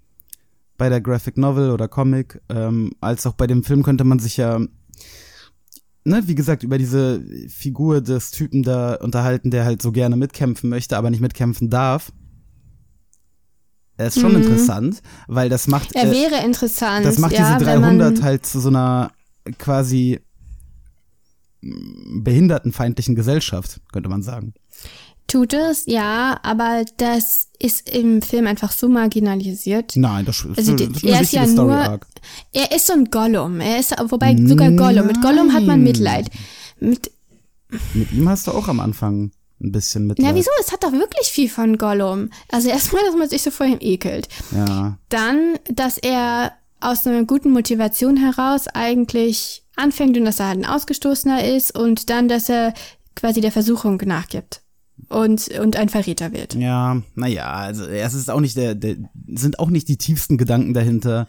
bei 0.77 0.89
der 0.89 1.01
Graphic 1.01 1.37
Novel 1.37 1.71
oder 1.71 1.87
Comic 1.87 2.39
ähm, 2.49 2.91
als 3.01 3.25
auch 3.25 3.33
bei 3.33 3.47
dem 3.47 3.63
Film 3.63 3.81
könnte 3.83 4.03
man 4.03 4.19
sich 4.19 4.37
ja 4.37 4.59
ne, 6.03 6.27
wie 6.27 6.35
gesagt, 6.35 6.63
über 6.63 6.77
diese 6.77 7.21
Figur 7.49 7.99
des 8.01 8.31
Typen 8.31 8.63
da 8.63 8.95
unterhalten, 8.95 9.51
der 9.51 9.65
halt 9.65 9.81
so 9.81 9.91
gerne 9.91 10.15
mitkämpfen 10.15 10.69
möchte, 10.69 10.95
aber 10.97 11.09
nicht 11.09 11.19
mitkämpfen 11.19 11.69
darf. 11.69 12.11
Er 13.97 14.07
ist 14.07 14.19
schon 14.19 14.35
interessant, 14.35 15.01
weil 15.27 15.49
das 15.49 15.67
macht 15.67 15.93
Er 15.95 16.09
äh, 16.09 16.11
wäre 16.11 16.45
interessant. 16.45 17.05
Das 17.05 17.17
macht 17.17 17.33
ja, 17.33 17.57
diese 17.57 17.65
wenn 17.67 17.81
300 17.81 18.13
man, 18.15 18.23
halt 18.23 18.45
zu 18.45 18.59
so 18.59 18.69
einer 18.69 19.11
quasi 19.57 20.19
behindertenfeindlichen 21.61 23.15
Gesellschaft, 23.15 23.81
könnte 23.91 24.09
man 24.09 24.21
sagen. 24.21 24.53
Tut 25.27 25.53
es, 25.53 25.83
ja, 25.87 26.39
aber 26.43 26.85
das 26.97 27.49
ist 27.59 27.89
im 27.89 28.21
Film 28.21 28.47
einfach 28.47 28.71
so 28.71 28.87
marginalisiert. 28.87 29.93
Nein, 29.97 30.23
das, 30.25 30.37
das, 30.47 30.57
Also 30.57 30.75
das 30.75 30.87
die- 30.87 30.93
ist 30.95 31.03
eine 31.03 31.13
er 31.15 31.21
ist 31.21 31.33
ja 31.33 31.41
wichtige 31.43 31.61
nur, 31.61 31.73
Story-Arc. 31.73 32.07
er 32.53 32.71
ist 32.75 32.87
so 32.87 32.93
ein 32.93 33.05
Gollum. 33.11 33.59
Er 33.59 33.79
ist, 33.79 33.93
wobei 34.09 34.37
sogar 34.37 34.71
Gollum. 34.71 35.07
Mit 35.07 35.21
Gollum 35.21 35.51
hat 35.53 35.63
man. 35.63 35.83
Mitleid. 35.83 36.29
Mit, 36.79 37.11
Mit 37.93 38.11
ihm 38.13 38.29
hast 38.29 38.47
du 38.47 38.51
auch 38.51 38.69
am 38.69 38.79
Anfang 38.79 39.31
ein 39.59 39.71
bisschen 39.73 40.07
mit. 40.07 40.19
na 40.19 40.33
wieso? 40.33 40.49
Es 40.61 40.71
hat 40.71 40.83
doch 40.85 40.93
wirklich 40.93 41.27
viel 41.27 41.49
von 41.49 41.77
Gollum. 41.77 42.29
Also 42.49 42.69
erstmal, 42.69 43.03
dass 43.03 43.15
man 43.15 43.27
sich 43.27 43.41
so 43.41 43.51
vor 43.51 43.65
ihm 43.65 43.79
ekelt. 43.81 44.29
Ja. 44.55 44.97
Dann, 45.09 45.55
dass 45.69 45.97
er 45.97 46.53
aus 46.79 47.05
einer 47.05 47.23
guten 47.25 47.51
Motivation 47.51 48.15
heraus 48.17 48.67
eigentlich 48.67 49.63
anfängt 49.75 50.15
und 50.15 50.25
dass 50.25 50.39
er 50.39 50.47
halt 50.49 50.59
ein 50.59 50.65
Ausgestoßener 50.65 51.43
ist 51.43 51.77
und 51.77 52.09
dann, 52.09 52.27
dass 52.29 52.47
er 52.49 52.73
quasi 53.15 53.41
der 53.41 53.51
Versuchung 53.51 53.97
nachgibt. 54.05 54.61
Und, 55.09 55.47
und 55.59 55.75
ein 55.75 55.89
Verräter 55.89 56.31
wird. 56.33 56.55
Ja, 56.55 57.01
naja, 57.15 57.45
also 57.51 57.85
es 57.85 58.13
ist 58.13 58.29
auch 58.29 58.39
nicht 58.39 58.57
der, 58.57 58.75
der 58.75 58.95
sind 59.35 59.59
auch 59.59 59.69
nicht 59.69 59.87
die 59.87 59.97
tiefsten 59.97 60.37
Gedanken 60.37 60.73
dahinter. 60.73 61.27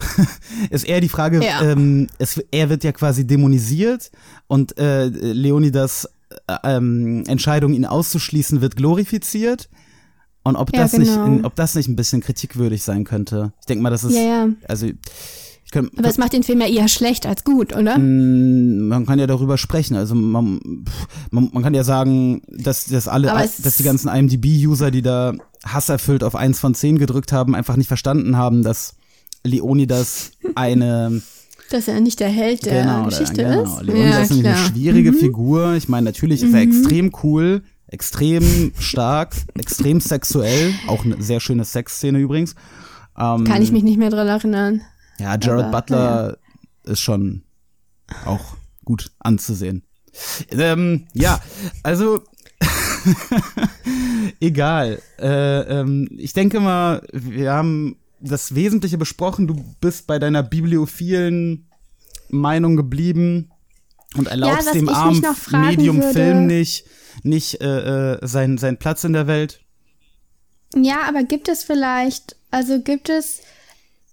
ist 0.70 0.86
eher 0.88 1.00
die 1.00 1.08
Frage, 1.08 1.42
Ja. 1.44 1.62
ähm, 1.62 2.06
es, 2.18 2.40
er 2.50 2.68
wird 2.70 2.84
ja 2.84 2.92
quasi 2.92 3.26
dämonisiert 3.26 4.10
und 4.46 4.78
äh, 4.78 5.06
Leonidas 5.06 6.08
äh, 6.46 6.56
ähm, 6.64 7.24
Entscheidung, 7.26 7.74
ihn 7.74 7.84
auszuschließen, 7.84 8.60
wird 8.60 8.76
glorifiziert. 8.76 9.68
Und 10.44 10.56
ob 10.56 10.72
Ja, 10.72 10.82
das 10.82 10.92
nicht, 10.94 11.12
genau. 11.12 11.26
in, 11.26 11.44
ob 11.44 11.56
das 11.56 11.74
nicht 11.74 11.88
ein 11.88 11.96
bisschen 11.96 12.20
kritikwürdig 12.20 12.82
sein 12.82 13.04
könnte. 13.04 13.52
Ich 13.60 13.66
denke 13.66 13.82
mal, 13.82 13.90
das 13.90 14.04
ist, 14.04 14.14
Ja, 14.16 14.48
also 14.66 14.88
kann, 15.70 15.90
Aber 15.96 16.08
es 16.08 16.18
macht 16.18 16.32
den 16.32 16.42
Film 16.42 16.60
ja 16.60 16.66
eher 16.66 16.88
schlecht 16.88 17.26
als 17.26 17.44
gut, 17.44 17.76
oder? 17.76 17.98
Mm, 17.98 18.88
man 18.88 19.06
kann 19.06 19.18
ja 19.18 19.26
darüber 19.26 19.58
sprechen. 19.58 19.96
Also 19.96 20.14
man, 20.14 20.60
man, 21.30 21.50
man 21.52 21.62
kann 21.62 21.74
ja 21.74 21.84
sagen, 21.84 22.42
dass, 22.48 22.86
dass 22.86 23.08
alle, 23.08 23.28
dass 23.62 23.76
die 23.76 23.82
ganzen 23.82 24.08
IMDb-User, 24.08 24.90
die 24.90 25.02
da 25.02 25.34
hasserfüllt 25.64 26.24
auf 26.24 26.34
1 26.36 26.58
von 26.60 26.74
10 26.74 26.98
gedrückt 26.98 27.32
haben, 27.32 27.54
einfach 27.54 27.76
nicht 27.76 27.88
verstanden 27.88 28.36
haben, 28.36 28.62
dass 28.62 28.94
Leonidas 29.44 30.32
eine 30.54 31.22
Dass 31.70 31.88
er 31.88 32.00
nicht 32.00 32.20
der 32.20 32.28
Held 32.28 32.64
der 32.64 32.82
genau, 32.82 33.04
Geschichte 33.04 33.44
genau, 33.44 33.62
ist. 33.62 33.82
Leonidas 33.82 34.22
ist 34.22 34.30
nämlich 34.30 34.46
eine 34.46 34.56
schwierige 34.56 35.12
Mhm. 35.12 35.16
Figur. 35.16 35.74
Ich 35.74 35.88
meine, 35.88 36.06
natürlich 36.06 36.42
ist 36.42 36.54
er 36.54 36.60
extrem 36.60 37.12
cool, 37.22 37.62
extrem 37.88 38.72
stark, 38.78 39.34
extrem 39.58 40.00
sexuell, 40.00 40.72
auch 40.86 41.04
eine 41.04 41.20
sehr 41.22 41.40
schöne 41.40 41.64
Sexszene 41.64 42.18
übrigens. 42.18 42.54
Ähm, 43.18 43.44
Kann 43.44 43.62
ich 43.62 43.72
mich 43.72 43.82
nicht 43.82 43.98
mehr 43.98 44.10
dran 44.10 44.28
erinnern. 44.28 44.82
Ja, 45.18 45.36
Jared 45.38 45.66
Aber, 45.66 45.70
Butler 45.70 46.38
ist 46.84 47.00
schon 47.00 47.42
auch 48.24 48.56
gut 48.84 49.10
anzusehen. 49.18 49.82
Ähm, 50.50 51.06
ja, 51.12 51.40
also 51.82 52.22
egal. 54.40 55.00
Äh, 55.18 55.60
ähm, 55.80 56.08
ich 56.16 56.32
denke 56.32 56.60
mal, 56.60 57.06
wir 57.12 57.52
haben 57.52 57.96
das 58.20 58.54
Wesentliche 58.54 58.98
besprochen. 58.98 59.46
Du 59.46 59.54
bist 59.80 60.06
bei 60.06 60.18
deiner 60.18 60.42
bibliophilen 60.42 61.68
Meinung 62.30 62.76
geblieben 62.76 63.50
und 64.16 64.28
erlaubst 64.28 64.66
was 64.66 64.72
dem 64.72 64.88
armen 64.88 65.22
Medium 65.52 65.98
würde- 65.98 66.12
Film 66.12 66.46
nicht, 66.46 66.84
nicht 67.22 67.60
äh, 67.60 68.14
äh, 68.14 68.26
seinen, 68.26 68.58
seinen 68.58 68.78
Platz 68.78 69.04
in 69.04 69.12
der 69.12 69.26
Welt. 69.26 69.60
Ja, 70.74 71.02
aber 71.08 71.22
gibt 71.24 71.48
es 71.48 71.64
vielleicht, 71.64 72.36
also 72.50 72.80
gibt 72.82 73.08
es, 73.08 73.40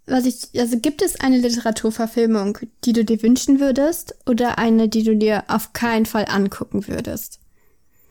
was 0.07 0.25
ich, 0.25 0.49
also 0.59 0.79
gibt 0.79 1.01
es 1.01 1.19
eine 1.19 1.37
Literaturverfilmung, 1.39 2.59
die 2.83 2.93
du 2.93 3.03
dir 3.03 3.21
wünschen 3.23 3.59
würdest 3.59 4.15
oder 4.27 4.57
eine, 4.59 4.87
die 4.87 5.03
du 5.03 5.15
dir 5.15 5.43
auf 5.47 5.73
keinen 5.73 6.05
Fall 6.05 6.25
angucken 6.27 6.87
würdest? 6.87 7.39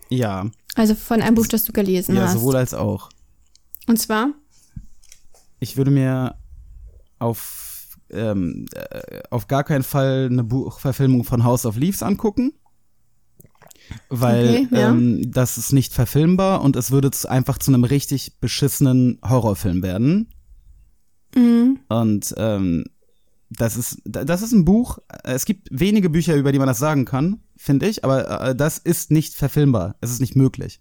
Ja, 0.09 0.50
Also 0.74 0.94
von 0.94 1.22
einem 1.22 1.35
Buch, 1.37 1.46
das 1.46 1.64
du 1.64 1.72
gelesen 1.72 2.16
ja, 2.16 2.22
hast. 2.22 2.35
sowohl 2.35 2.57
als 2.57 2.74
auch. 2.74 3.11
Und 3.87 3.98
zwar? 4.00 4.30
Ich 5.61 5.76
würde 5.76 5.90
mir 5.90 6.37
auf, 7.18 7.87
ähm, 8.11 8.66
äh, 8.74 9.20
auf 9.30 9.46
gar 9.46 9.64
keinen 9.64 9.83
Fall 9.85 10.28
eine 10.30 10.44
Buchverfilmung 10.44 11.24
von 11.24 11.44
House 11.44 11.64
of 11.64 11.76
Leaves 11.76 12.02
angucken. 12.02 12.52
Weil 14.09 14.64
Okay, 14.64 14.68
ja. 14.72 14.90
ähm, 14.90 15.30
das 15.30 15.59
ist 15.59 15.72
nicht 15.72 15.92
verfilmbar 15.92 16.62
und 16.62 16.74
es 16.76 16.90
würde 16.90 17.11
einfach 17.28 17.59
zu 17.59 17.70
einem 17.70 17.85
richtig 17.85 18.40
beschissenen 18.40 19.20
Horrorfilm 19.22 19.83
werden. 19.83 20.30
Mhm. 21.35 21.63
Und 22.00 22.35
ähm, 22.37 22.85
das 23.50 23.76
ist, 23.76 24.02
das 24.04 24.42
ist 24.42 24.52
ein 24.52 24.64
Buch. 24.64 24.98
Es 25.22 25.44
gibt 25.44 25.68
wenige 25.70 26.11
Bücher, 26.11 26.35
über 26.35 26.52
die 26.52 26.59
man 26.59 26.66
das 26.66 26.78
sagen 26.78 27.04
kann, 27.04 27.40
finde 27.57 27.87
ich, 27.87 28.04
aber 28.04 28.48
äh, 28.48 28.57
das 28.57 28.78
ist 28.78 29.11
nicht 29.11 29.35
verfilmbar. 29.35 29.96
Es 30.00 30.11
ist 30.11 30.20
nicht 30.20 30.37
möglich. 30.37 30.80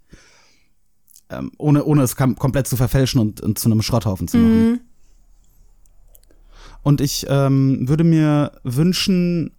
Ähm, 1.30 1.52
ohne, 1.58 1.84
ohne 1.84 2.04
es 2.04 2.15
kam, 2.15 2.36
komplett 2.36 2.67
zu 2.67 2.78
verfälschen 2.78 3.19
und, 3.19 3.41
und 3.41 3.60
zu 3.60 3.69
einem 3.69 3.82
Schrotthaufen 3.82 4.28
zu 4.28 4.38
machen. 4.38 4.71
Mhm. 4.71 4.80
Und 6.82 6.99
ich 6.99 7.26
ähm, 7.30 7.88
würde 7.88 8.04
mir 8.04 8.60
wünschen, 8.63 9.52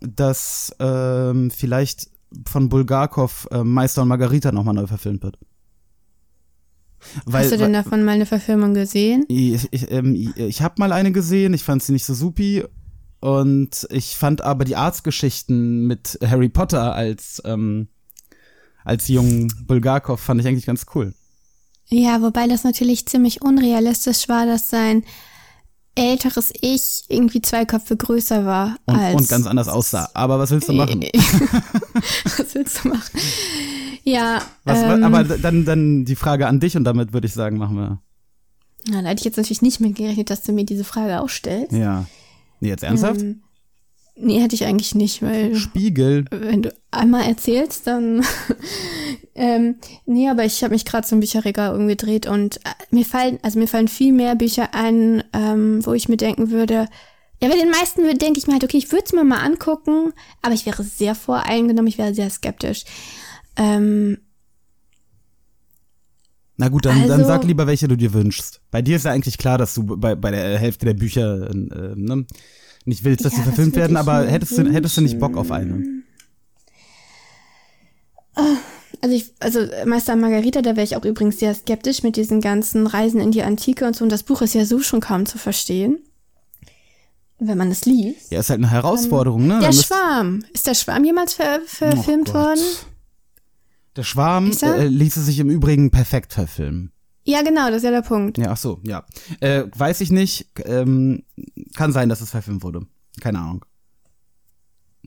dass 0.00 0.74
ähm, 0.80 1.50
vielleicht 1.50 2.10
von 2.46 2.68
Bulgakov 2.68 3.48
äh, 3.50 3.62
Meister 3.62 4.02
und 4.02 4.08
Margarita 4.08 4.52
nochmal 4.52 4.74
neu 4.74 4.86
verfilmt 4.86 5.22
wird. 5.22 5.38
Weil, 7.24 7.44
Hast 7.44 7.52
du 7.52 7.56
denn 7.58 7.72
weil- 7.72 7.82
davon 7.84 8.04
mal 8.04 8.12
eine 8.12 8.26
Verfilmung 8.26 8.74
gesehen? 8.74 9.24
ich, 9.28 9.68
ich, 9.70 9.90
ähm, 9.90 10.32
ich 10.36 10.62
habe 10.62 10.74
mal 10.78 10.92
eine 10.92 11.12
gesehen, 11.12 11.54
ich 11.54 11.62
fand 11.64 11.82
sie 11.82 11.92
nicht 11.92 12.04
so 12.04 12.14
supi. 12.14 12.64
Und 13.20 13.86
ich 13.90 14.14
fand 14.16 14.42
aber 14.42 14.64
die 14.64 14.76
Arztgeschichten 14.76 15.86
mit 15.88 16.18
Harry 16.24 16.48
Potter 16.48 16.94
als, 16.94 17.42
ähm, 17.44 17.88
als 18.84 19.08
jungen 19.08 19.52
Bulgakov 19.66 20.20
fand 20.20 20.40
ich 20.40 20.46
eigentlich 20.46 20.66
ganz 20.66 20.86
cool. 20.94 21.14
Ja, 21.88 22.22
wobei 22.22 22.46
das 22.46 22.62
natürlich 22.64 23.06
ziemlich 23.06 23.42
unrealistisch 23.42 24.28
war, 24.28 24.46
dass 24.46 24.70
sein 24.70 25.04
älteres 25.96 26.52
Ich 26.60 27.06
irgendwie 27.08 27.42
zwei 27.42 27.64
Köpfe 27.64 27.96
größer 27.96 28.44
war 28.46 28.76
Und, 28.86 28.94
als. 28.96 29.16
und 29.20 29.28
ganz 29.28 29.46
anders 29.46 29.66
aussah. 29.68 30.08
Aber 30.14 30.38
was 30.38 30.52
willst 30.52 30.68
du 30.68 30.72
machen? 30.74 31.04
Was 32.36 32.54
willst 32.54 32.84
du 32.84 32.88
machen? 32.88 33.18
Ja, 34.12 34.42
Was, 34.64 34.82
ähm, 34.82 35.02
aber 35.04 35.24
dann, 35.24 35.64
dann 35.64 36.04
die 36.04 36.16
Frage 36.16 36.46
an 36.46 36.60
dich 36.60 36.76
und 36.76 36.84
damit 36.84 37.12
würde 37.12 37.26
ich 37.26 37.34
sagen, 37.34 37.58
machen 37.58 37.76
wir. 37.76 38.00
na, 38.88 39.02
da 39.02 39.08
hätte 39.08 39.20
ich 39.20 39.24
jetzt 39.24 39.36
natürlich 39.36 39.62
nicht 39.62 39.80
mit 39.80 39.96
gerechnet, 39.96 40.30
dass 40.30 40.42
du 40.42 40.52
mir 40.52 40.64
diese 40.64 40.84
Frage 40.84 41.20
auch 41.20 41.28
stellst. 41.28 41.72
Ja. 41.72 42.06
Nee, 42.60 42.68
jetzt 42.68 42.82
ernsthaft? 42.84 43.20
Ähm, 43.20 43.42
nee, 44.16 44.40
hätte 44.40 44.54
ich 44.54 44.64
eigentlich 44.64 44.94
nicht, 44.94 45.22
weil 45.22 45.54
Spiegel. 45.56 46.24
wenn 46.30 46.62
du 46.62 46.74
einmal 46.90 47.24
erzählst, 47.24 47.86
dann. 47.86 48.24
ähm, 49.34 49.76
nee, 50.06 50.28
aber 50.28 50.44
ich 50.44 50.62
habe 50.64 50.74
mich 50.74 50.84
gerade 50.84 51.06
im 51.10 51.20
Bücherregal 51.20 51.74
umgedreht 51.76 52.26
und 52.26 52.56
äh, 52.58 52.70
mir 52.90 53.04
fallen, 53.04 53.38
also 53.42 53.58
mir 53.58 53.68
fallen 53.68 53.88
viel 53.88 54.12
mehr 54.12 54.34
Bücher 54.34 54.74
ein, 54.74 55.22
ähm, 55.32 55.84
wo 55.84 55.92
ich 55.92 56.08
mir 56.08 56.16
denken 56.16 56.50
würde, 56.50 56.88
ja, 57.40 57.48
bei 57.48 57.56
den 57.56 57.70
meisten 57.70 58.02
würde- 58.02 58.18
denke 58.18 58.38
ich 58.40 58.46
mir 58.48 58.54
halt, 58.54 58.64
okay, 58.64 58.78
ich 58.78 58.90
würde 58.90 59.04
es 59.06 59.12
mir 59.12 59.22
mal 59.22 59.44
angucken, 59.44 60.12
aber 60.42 60.54
ich 60.54 60.66
wäre 60.66 60.82
sehr 60.82 61.14
voreingenommen, 61.14 61.86
ich 61.86 61.98
wäre 61.98 62.12
sehr 62.14 62.30
skeptisch. 62.30 62.84
Ähm, 63.58 64.18
Na 66.56 66.68
gut, 66.68 66.86
dann, 66.86 67.02
dann 67.02 67.20
Also- 67.20 67.26
sag 67.26 67.44
lieber, 67.44 67.66
welche 67.66 67.86
du 67.88 67.96
dir 67.96 68.12
wünschst. 68.12 68.60
Bei 68.70 68.82
dir 68.82 68.96
ist 68.96 69.04
ja 69.04 69.12
eigentlich 69.12 69.38
klar, 69.38 69.58
dass 69.58 69.74
du 69.74 69.84
bei, 69.84 70.14
bei 70.16 70.30
der 70.32 70.58
Hälfte 70.58 70.86
der 70.86 70.94
Bücher 70.94 71.50
äh, 71.50 71.54
ne, 71.54 72.26
nicht 72.84 73.04
willst, 73.04 73.24
dass 73.24 73.32
Ja, 73.32 73.38
sie 73.38 73.44
verfilmt 73.44 73.76
werden, 73.76 73.96
aber 73.96 74.26
hättest 74.26 74.56
du, 74.58 74.64
hättest 74.72 74.96
du 74.96 75.02
nicht 75.02 75.18
Bock 75.20 75.36
auf 75.36 75.50
eine? 75.52 75.84
Also 79.00 79.14
ich, 79.14 79.32
also 79.40 79.60
Meister 79.84 80.14
und 80.14 80.20
Margarita, 80.20 80.62
da 80.62 80.70
wäre 80.76 80.84
ich 80.84 80.96
auch 80.96 81.04
übrigens 81.04 81.38
sehr 81.38 81.54
skeptisch 81.54 82.02
mit 82.02 82.16
diesen 82.16 82.40
ganzen 82.40 82.86
Reisen 82.86 83.20
in 83.20 83.30
die 83.30 83.42
Antike 83.42 83.86
und 83.86 83.94
so. 83.94 84.04
Und 84.04 84.10
das 84.10 84.22
Buch 84.24 84.42
ist 84.42 84.54
ja 84.54 84.64
so 84.64 84.80
schon 84.80 85.00
kaum 85.00 85.26
zu 85.26 85.38
verstehen, 85.38 85.98
wenn 87.38 87.58
man 87.58 87.70
es 87.70 87.84
liest. 87.84 88.30
Ja, 88.32 88.40
ist 88.40 88.50
halt 88.50 88.58
eine 88.58 88.70
Herausforderung, 88.70 89.46
ne? 89.46 89.60
Der 89.60 89.72
Schwarm. 89.72 90.44
Ist 90.52 90.66
der 90.66 90.74
Schwarm 90.74 91.04
jemals 91.04 91.34
ver 91.34 91.60
verfilmt 91.66 92.30
Oh 92.30 92.34
worden? 92.34 92.60
Der 93.98 94.04
Schwarm 94.04 94.50
äh, 94.62 94.86
ließe 94.86 95.20
sich 95.22 95.38
im 95.40 95.50
Übrigen 95.50 95.90
perfekt 95.90 96.32
verfilmen. 96.32 96.92
Ja, 97.24 97.42
genau, 97.42 97.66
das 97.66 97.78
ist 97.78 97.82
ja 97.82 97.90
der 97.90 98.02
Punkt. 98.02 98.38
Ja, 98.38 98.52
ach 98.52 98.56
so, 98.56 98.80
ja. 98.84 99.04
Äh, 99.40 99.64
weiß 99.76 100.00
ich 100.02 100.10
nicht. 100.10 100.46
Ähm, 100.64 101.24
kann 101.76 101.92
sein, 101.92 102.08
dass 102.08 102.20
es 102.20 102.30
verfilmt 102.30 102.62
wurde. 102.62 102.86
Keine 103.20 103.40
Ahnung. 103.40 103.64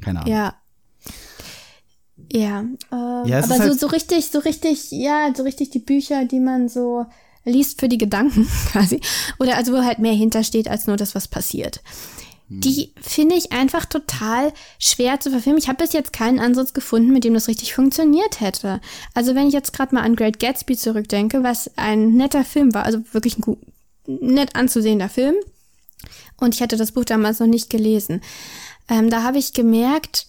Keine 0.01 0.19
Ahnung. 0.19 0.31
Ja. 0.33 0.53
Ja, 2.33 2.59
ähm, 2.59 2.77
Ja, 2.91 3.37
aber 3.37 3.37
ist 3.39 3.47
so, 3.47 3.59
halt- 3.59 3.79
so 3.79 3.87
richtig, 3.87 4.27
so 4.29 4.39
richtig, 4.39 4.91
ja, 4.91 5.31
so 5.35 5.43
richtig 5.43 5.69
die 5.69 5.79
Bücher, 5.79 6.25
die 6.25 6.39
man 6.41 6.67
so 6.69 7.05
liest 7.45 7.79
für 7.79 7.87
die 7.89 7.97
Gedanken 7.97 8.45
quasi. 8.71 8.99
Oder 9.39 9.55
also 9.57 9.71
wo 9.73 9.77
halt 9.77 9.99
mehr 9.99 10.13
hintersteht 10.13 10.67
als 10.67 10.87
nur 10.87 10.97
das, 10.97 11.15
was 11.15 11.27
passiert. 11.29 11.81
Die 12.53 12.91
finde 12.99 13.35
ich 13.35 13.53
einfach 13.53 13.85
total 13.85 14.51
schwer 14.77 15.21
zu 15.21 15.31
verfilmen. 15.31 15.57
Ich 15.57 15.69
habe 15.69 15.81
bis 15.81 15.93
jetzt 15.93 16.11
keinen 16.11 16.37
Ansatz 16.37 16.73
gefunden, 16.73 17.13
mit 17.13 17.23
dem 17.23 17.33
das 17.33 17.47
richtig 17.47 17.73
funktioniert 17.73 18.41
hätte. 18.41 18.81
Also 19.13 19.35
wenn 19.35 19.47
ich 19.47 19.53
jetzt 19.53 19.71
gerade 19.71 19.95
mal 19.95 20.01
an 20.01 20.17
Great 20.17 20.37
Gatsby 20.37 20.75
zurückdenke, 20.75 21.43
was 21.43 21.71
ein 21.77 22.13
netter 22.15 22.43
Film 22.43 22.73
war, 22.73 22.83
also 22.83 22.99
wirklich 23.13 23.37
ein 23.37 23.55
nett 24.05 24.57
anzusehender 24.57 25.07
Film. 25.07 25.35
Und 26.41 26.53
ich 26.53 26.61
hatte 26.61 26.75
das 26.75 26.91
Buch 26.91 27.05
damals 27.05 27.39
noch 27.39 27.47
nicht 27.47 27.69
gelesen. 27.69 28.21
Ähm, 28.89 29.09
da 29.09 29.23
habe 29.23 29.37
ich 29.37 29.53
gemerkt, 29.53 30.27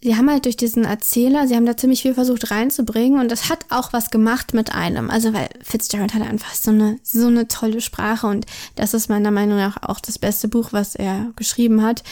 sie 0.00 0.16
haben 0.16 0.30
halt 0.30 0.44
durch 0.44 0.56
diesen 0.56 0.84
Erzähler, 0.84 1.48
sie 1.48 1.56
haben 1.56 1.66
da 1.66 1.76
ziemlich 1.76 2.02
viel 2.02 2.14
versucht 2.14 2.50
reinzubringen 2.50 3.20
und 3.20 3.30
das 3.30 3.48
hat 3.48 3.66
auch 3.68 3.92
was 3.92 4.10
gemacht 4.10 4.54
mit 4.54 4.74
einem. 4.74 5.10
Also 5.10 5.32
weil 5.32 5.48
Fitzgerald 5.62 6.14
hat 6.14 6.22
einfach 6.22 6.54
so 6.54 6.70
eine, 6.70 6.98
so 7.02 7.26
eine 7.26 7.48
tolle 7.48 7.80
Sprache 7.80 8.26
und 8.26 8.46
das 8.76 8.94
ist 8.94 9.08
meiner 9.08 9.30
Meinung 9.30 9.56
nach 9.56 9.82
auch 9.82 10.00
das 10.00 10.18
beste 10.18 10.48
Buch, 10.48 10.68
was 10.72 10.94
er 10.94 11.32
geschrieben 11.36 11.82
hat. 11.82 12.02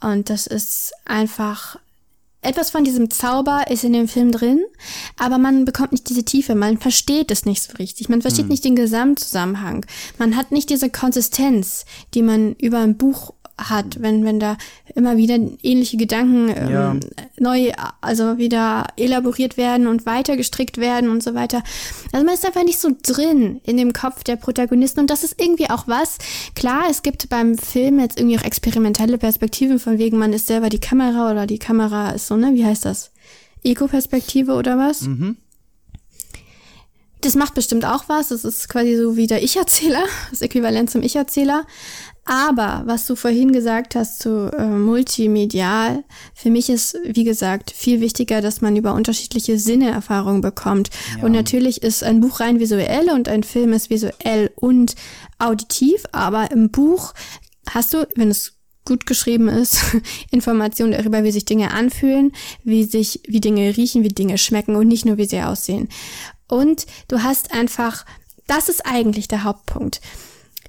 Und 0.00 0.30
das 0.30 0.46
ist 0.46 0.92
einfach 1.04 1.78
etwas 2.40 2.70
von 2.70 2.84
diesem 2.84 3.10
Zauber 3.10 3.64
ist 3.68 3.82
in 3.82 3.92
dem 3.92 4.06
Film 4.06 4.30
drin, 4.30 4.64
aber 5.16 5.38
man 5.38 5.64
bekommt 5.64 5.90
nicht 5.90 6.08
diese 6.08 6.24
Tiefe, 6.24 6.54
man 6.54 6.78
versteht 6.78 7.32
es 7.32 7.44
nicht 7.44 7.62
so 7.62 7.72
richtig, 7.78 8.08
man 8.08 8.22
versteht 8.22 8.48
nicht 8.48 8.64
den 8.64 8.76
Gesamtzusammenhang, 8.76 9.84
man 10.18 10.36
hat 10.36 10.52
nicht 10.52 10.70
diese 10.70 10.88
Konsistenz, 10.88 11.84
die 12.14 12.22
man 12.22 12.54
über 12.54 12.78
ein 12.78 12.96
Buch 12.96 13.34
hat, 13.58 14.00
wenn, 14.00 14.24
wenn 14.24 14.40
da 14.40 14.56
immer 14.94 15.16
wieder 15.16 15.36
ähnliche 15.62 15.96
Gedanken 15.96 16.48
ähm, 16.56 16.70
Ja. 16.70 16.96
neu, 17.38 17.72
also 18.00 18.38
wieder 18.38 18.86
elaboriert 18.96 19.56
werden 19.56 19.86
und 19.86 20.06
weiter 20.06 20.36
gestrickt 20.36 20.78
werden 20.78 21.10
und 21.10 21.22
so 21.22 21.34
weiter. 21.34 21.62
Also 22.12 22.24
man 22.24 22.34
ist 22.34 22.46
einfach 22.46 22.64
nicht 22.64 22.78
so 22.78 22.90
drin 23.02 23.60
in 23.64 23.76
dem 23.76 23.92
Kopf 23.92 24.22
der 24.24 24.36
Protagonisten 24.36 25.00
und 25.00 25.10
das 25.10 25.24
ist 25.24 25.40
irgendwie 25.40 25.68
auch 25.70 25.88
was. 25.88 26.18
Klar, 26.54 26.84
es 26.90 27.02
gibt 27.02 27.28
beim 27.28 27.58
Film 27.58 27.98
jetzt 28.00 28.18
irgendwie 28.18 28.38
auch 28.38 28.44
experimentelle 28.44 29.18
Perspektiven, 29.18 29.78
von 29.78 29.98
wegen 29.98 30.18
man 30.18 30.32
ist 30.32 30.46
selber 30.46 30.68
die 30.68 30.80
Kamera 30.80 31.30
oder 31.30 31.46
die 31.46 31.58
Kamera 31.58 32.10
ist 32.10 32.28
so, 32.28 32.36
ne, 32.36 32.54
wie 32.54 32.64
heißt 32.64 32.84
das? 32.84 33.10
Ego-Perspektive 33.64 34.52
oder 34.54 34.78
was? 34.78 35.08
Das 37.20 37.34
macht 37.34 37.54
bestimmt 37.54 37.84
auch 37.84 38.04
was. 38.08 38.28
Das 38.28 38.44
ist 38.44 38.68
quasi 38.68 38.96
so 38.96 39.16
wie 39.16 39.26
der 39.26 39.42
Ich-Erzähler, 39.42 40.04
das 40.30 40.40
Äquivalent 40.40 40.88
zum 40.90 41.02
Ich-Erzähler. 41.02 41.66
Aber 42.28 42.82
was 42.84 43.06
du 43.06 43.16
vorhin 43.16 43.52
gesagt 43.52 43.94
hast 43.94 44.20
zu 44.20 44.52
äh, 44.52 44.66
multimedial, 44.66 46.04
für 46.34 46.50
mich 46.50 46.68
ist, 46.68 46.94
wie 47.02 47.24
gesagt, 47.24 47.70
viel 47.70 48.02
wichtiger, 48.02 48.42
dass 48.42 48.60
man 48.60 48.76
über 48.76 48.92
unterschiedliche 48.92 49.58
Sinneerfahrungen 49.58 50.42
bekommt. 50.42 50.90
Und 51.22 51.32
natürlich 51.32 51.82
ist 51.82 52.04
ein 52.04 52.20
Buch 52.20 52.40
rein 52.40 52.60
visuell 52.60 53.10
und 53.10 53.30
ein 53.30 53.44
Film 53.44 53.72
ist 53.72 53.88
visuell 53.88 54.50
und 54.56 54.94
auditiv, 55.38 56.04
aber 56.12 56.50
im 56.50 56.70
Buch 56.70 57.14
hast 57.70 57.94
du, 57.94 58.06
wenn 58.14 58.30
es 58.30 58.58
gut 58.84 59.06
geschrieben 59.06 59.48
ist, 59.48 59.96
Informationen 60.30 60.92
darüber, 60.92 61.24
wie 61.24 61.32
sich 61.32 61.46
Dinge 61.46 61.70
anfühlen, 61.70 62.32
wie 62.62 62.84
sich, 62.84 63.22
wie 63.26 63.40
Dinge 63.40 63.74
riechen, 63.74 64.02
wie 64.02 64.08
Dinge 64.08 64.36
schmecken 64.36 64.76
und 64.76 64.88
nicht 64.88 65.06
nur, 65.06 65.16
wie 65.16 65.24
sie 65.24 65.40
aussehen. 65.40 65.88
Und 66.46 66.84
du 67.08 67.22
hast 67.22 67.52
einfach, 67.52 68.04
das 68.46 68.68
ist 68.68 68.84
eigentlich 68.84 69.28
der 69.28 69.44
Hauptpunkt. 69.44 70.02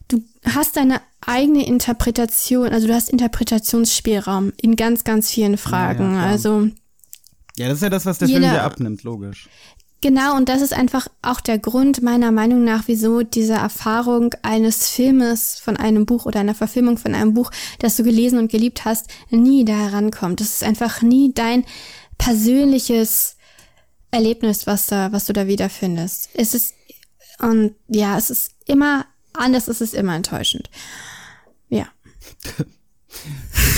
Du 0.09 0.21
hast 0.43 0.75
deine 0.75 1.01
eigene 1.25 1.65
Interpretation, 1.65 2.67
also 2.69 2.87
du 2.87 2.93
hast 2.93 3.09
Interpretationsspielraum 3.09 4.51
in 4.57 4.75
ganz, 4.75 5.03
ganz 5.05 5.29
vielen 5.31 5.57
Fragen. 5.57 6.13
klar. 6.13 6.25
also 6.25 6.67
Ja, 7.55 7.67
das 7.67 7.77
ist 7.77 7.83
ja 7.83 7.89
das, 7.89 8.05
was 8.05 8.17
der 8.17 8.27
Film 8.27 8.41
Jeder- 8.43 8.55
dir 8.55 8.63
abnimmt, 8.63 9.03
logisch. 9.03 9.47
Genau, 10.01 10.37
und 10.37 10.47
das 10.47 10.61
ist 10.61 10.73
einfach 10.73 11.07
auch 11.21 11.41
der 11.41 11.59
Grund 11.59 12.01
meiner 12.01 12.31
Meinung 12.31 12.63
nach, 12.63 12.83
wieso 12.87 13.21
diese 13.21 13.53
Erfahrung 13.53 14.33
eines 14.43 14.89
Filmes 14.89 15.59
von 15.59 15.75
einem 15.75 16.05
Buch 16.05 16.25
oder 16.25 16.39
einer 16.39 16.55
Verfilmung 16.55 16.97
von 16.97 17.13
einem 17.13 17.33
Buch, 17.33 17.51
das 17.79 17.97
du 17.97 18.03
gelesen 18.03 18.39
und 18.39 18.49
geliebt 18.49 18.85
hast, 18.85 19.07
nie 19.29 19.65
da 19.65 19.73
herankommt. 19.73 20.39
Das 20.39 20.47
ist 20.53 20.63
einfach 20.63 21.01
nie 21.01 21.33
dein 21.33 21.65
persönliches 22.17 23.35
Erlebnis, 24.11 24.67
was 24.67 24.87
da, 24.87 25.11
was 25.11 25.25
du 25.25 25.33
da 25.33 25.47
wiederfindest. 25.47 26.29
Es 26.33 26.53
ist, 26.53 26.73
und 27.39 27.75
ja, 27.89 28.17
es 28.17 28.29
ist 28.29 28.51
immer 28.67 29.05
anders, 29.33 29.67
es 29.67 29.81
ist 29.81 29.93
immer 29.93 30.15
enttäuschend. 30.15 30.69
Ja. 31.69 31.87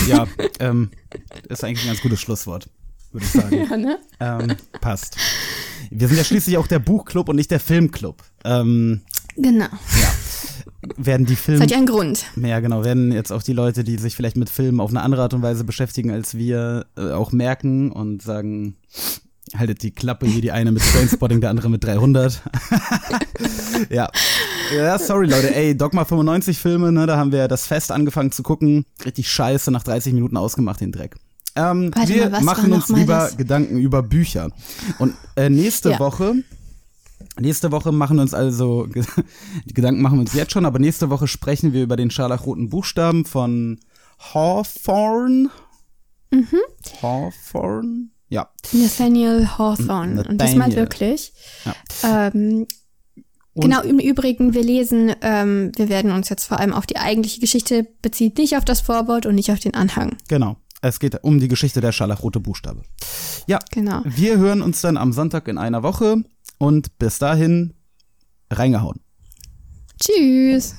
Ja, 0.07 0.27
ähm, 0.59 0.91
ist 1.49 1.63
eigentlich 1.63 1.83
ein 1.85 1.87
ganz 1.89 2.01
gutes 2.01 2.19
Schlusswort, 2.21 2.69
würde 3.11 3.25
ich 3.25 3.31
sagen. 3.31 3.67
Ja, 3.69 3.77
ne? 3.77 3.99
ähm, 4.19 4.55
passt. 4.81 5.17
Wir 5.89 6.07
sind 6.07 6.17
ja 6.17 6.23
schließlich 6.23 6.57
auch 6.57 6.67
der 6.67 6.79
Buchclub 6.79 7.29
und 7.29 7.35
nicht 7.35 7.51
der 7.51 7.59
Filmclub. 7.59 8.23
Ähm, 8.43 9.01
Genau. 9.37 9.67
werden 10.97 11.25
die 11.25 11.35
Das 11.35 11.43
Filme. 11.43 11.63
hat 11.63 11.71
ja 11.71 11.77
einen 11.77 11.85
Grund. 11.85 12.25
Ja, 12.35 12.59
genau, 12.59 12.83
werden 12.83 13.11
jetzt 13.13 13.31
auch 13.31 13.41
die 13.43 13.53
Leute, 13.53 13.83
die 13.85 13.97
sich 13.97 14.15
vielleicht 14.15 14.35
mit 14.35 14.49
Filmen 14.49 14.81
auf 14.81 14.89
eine 14.89 15.01
andere 15.01 15.21
Art 15.23 15.33
und 15.33 15.41
Weise 15.41 15.63
beschäftigen 15.63 16.11
als 16.11 16.35
wir, 16.35 16.85
äh, 16.97 17.11
auch 17.11 17.31
merken 17.31 17.91
und 17.91 18.21
sagen, 18.21 18.75
haltet 19.57 19.83
die 19.83 19.91
Klappe, 19.91 20.25
hier 20.27 20.41
die 20.41 20.51
eine 20.51 20.71
mit 20.73 20.83
Trainspotting, 20.83 21.39
der 21.41 21.49
andere 21.49 21.69
mit 21.69 21.83
300. 21.83 22.41
ja. 23.89 24.09
Ja, 24.75 24.97
sorry 24.99 25.27
Leute, 25.27 25.53
ey, 25.55 25.75
Dogma 25.75 26.05
95 26.05 26.57
Filme, 26.57 26.91
ne, 26.91 27.05
da 27.05 27.17
haben 27.17 27.31
wir 27.31 27.47
das 27.47 27.67
Fest 27.67 27.91
angefangen 27.91 28.31
zu 28.31 28.43
gucken, 28.43 28.85
richtig 29.05 29.29
scheiße, 29.29 29.71
nach 29.71 29.83
30 29.83 30.13
Minuten 30.13 30.37
ausgemacht 30.37 30.79
den 30.81 30.91
Dreck. 30.91 31.15
Ähm, 31.55 31.91
Warte 31.93 32.13
wir 32.13 32.29
mal, 32.29 32.41
machen 32.41 32.71
uns 32.71 32.87
lieber 32.89 33.15
das? 33.15 33.37
Gedanken 33.37 33.77
über 33.77 34.01
Bücher. 34.03 34.51
Und 34.99 35.15
äh, 35.35 35.49
nächste 35.49 35.91
Ja. 35.91 35.99
Woche 35.99 36.35
Nächste 37.39 37.71
Woche 37.71 37.91
machen 37.91 38.17
wir 38.17 38.23
uns 38.23 38.33
also, 38.33 38.87
die 39.65 39.73
Gedanken 39.73 40.01
machen 40.01 40.15
wir 40.17 40.21
uns 40.21 40.33
jetzt 40.33 40.51
schon, 40.51 40.65
aber 40.65 40.79
nächste 40.79 41.09
Woche 41.09 41.27
sprechen 41.27 41.71
wir 41.71 41.83
über 41.83 41.95
den 41.95 42.11
scharlachroten 42.11 42.69
Buchstaben 42.69 43.25
von 43.25 43.79
Hawthorne. 44.33 45.49
Mhm. 46.31 46.47
Hawthorne? 47.01 48.07
Ja. 48.29 48.49
Nathaniel 48.71 49.47
Hawthorne. 49.57 50.23
Und 50.27 50.41
diesmal 50.41 50.69
Nathaniel. 50.69 50.77
wirklich. 50.77 51.33
Ja. 51.65 52.27
Ähm, 52.33 52.67
Und- 53.53 53.63
genau, 53.63 53.81
im 53.81 53.99
Übrigen, 53.99 54.53
wir 54.53 54.63
lesen, 54.63 55.13
ähm, 55.21 55.71
wir 55.75 55.89
werden 55.89 56.11
uns 56.11 56.29
jetzt 56.29 56.45
vor 56.45 56.59
allem 56.59 56.73
auf 56.73 56.85
die 56.85 56.97
eigentliche 56.97 57.41
Geschichte 57.41 57.85
beziehen, 58.01 58.33
nicht 58.37 58.55
auf 58.57 58.63
das 58.65 58.79
Vorwort 58.81 59.25
und 59.25 59.35
nicht 59.35 59.51
auf 59.51 59.59
den 59.59 59.73
Anhang. 59.73 60.15
Genau. 60.29 60.57
Es 60.81 60.99
geht 60.99 61.23
um 61.23 61.39
die 61.39 61.47
Geschichte 61.47 61.79
der 61.81 61.91
scharlachrote 61.91 62.39
Buchstabe. 62.39 62.81
Ja. 63.47 63.59
Genau. 63.71 64.01
Wir 64.05 64.37
hören 64.37 64.61
uns 64.61 64.81
dann 64.81 64.97
am 64.97 65.13
Sonntag 65.13 65.47
in 65.47 65.57
einer 65.57 65.83
Woche 65.83 66.23
und 66.57 66.97
bis 66.97 67.19
dahin 67.19 67.73
reingehauen. 68.49 68.99
Tschüss. 70.01 70.75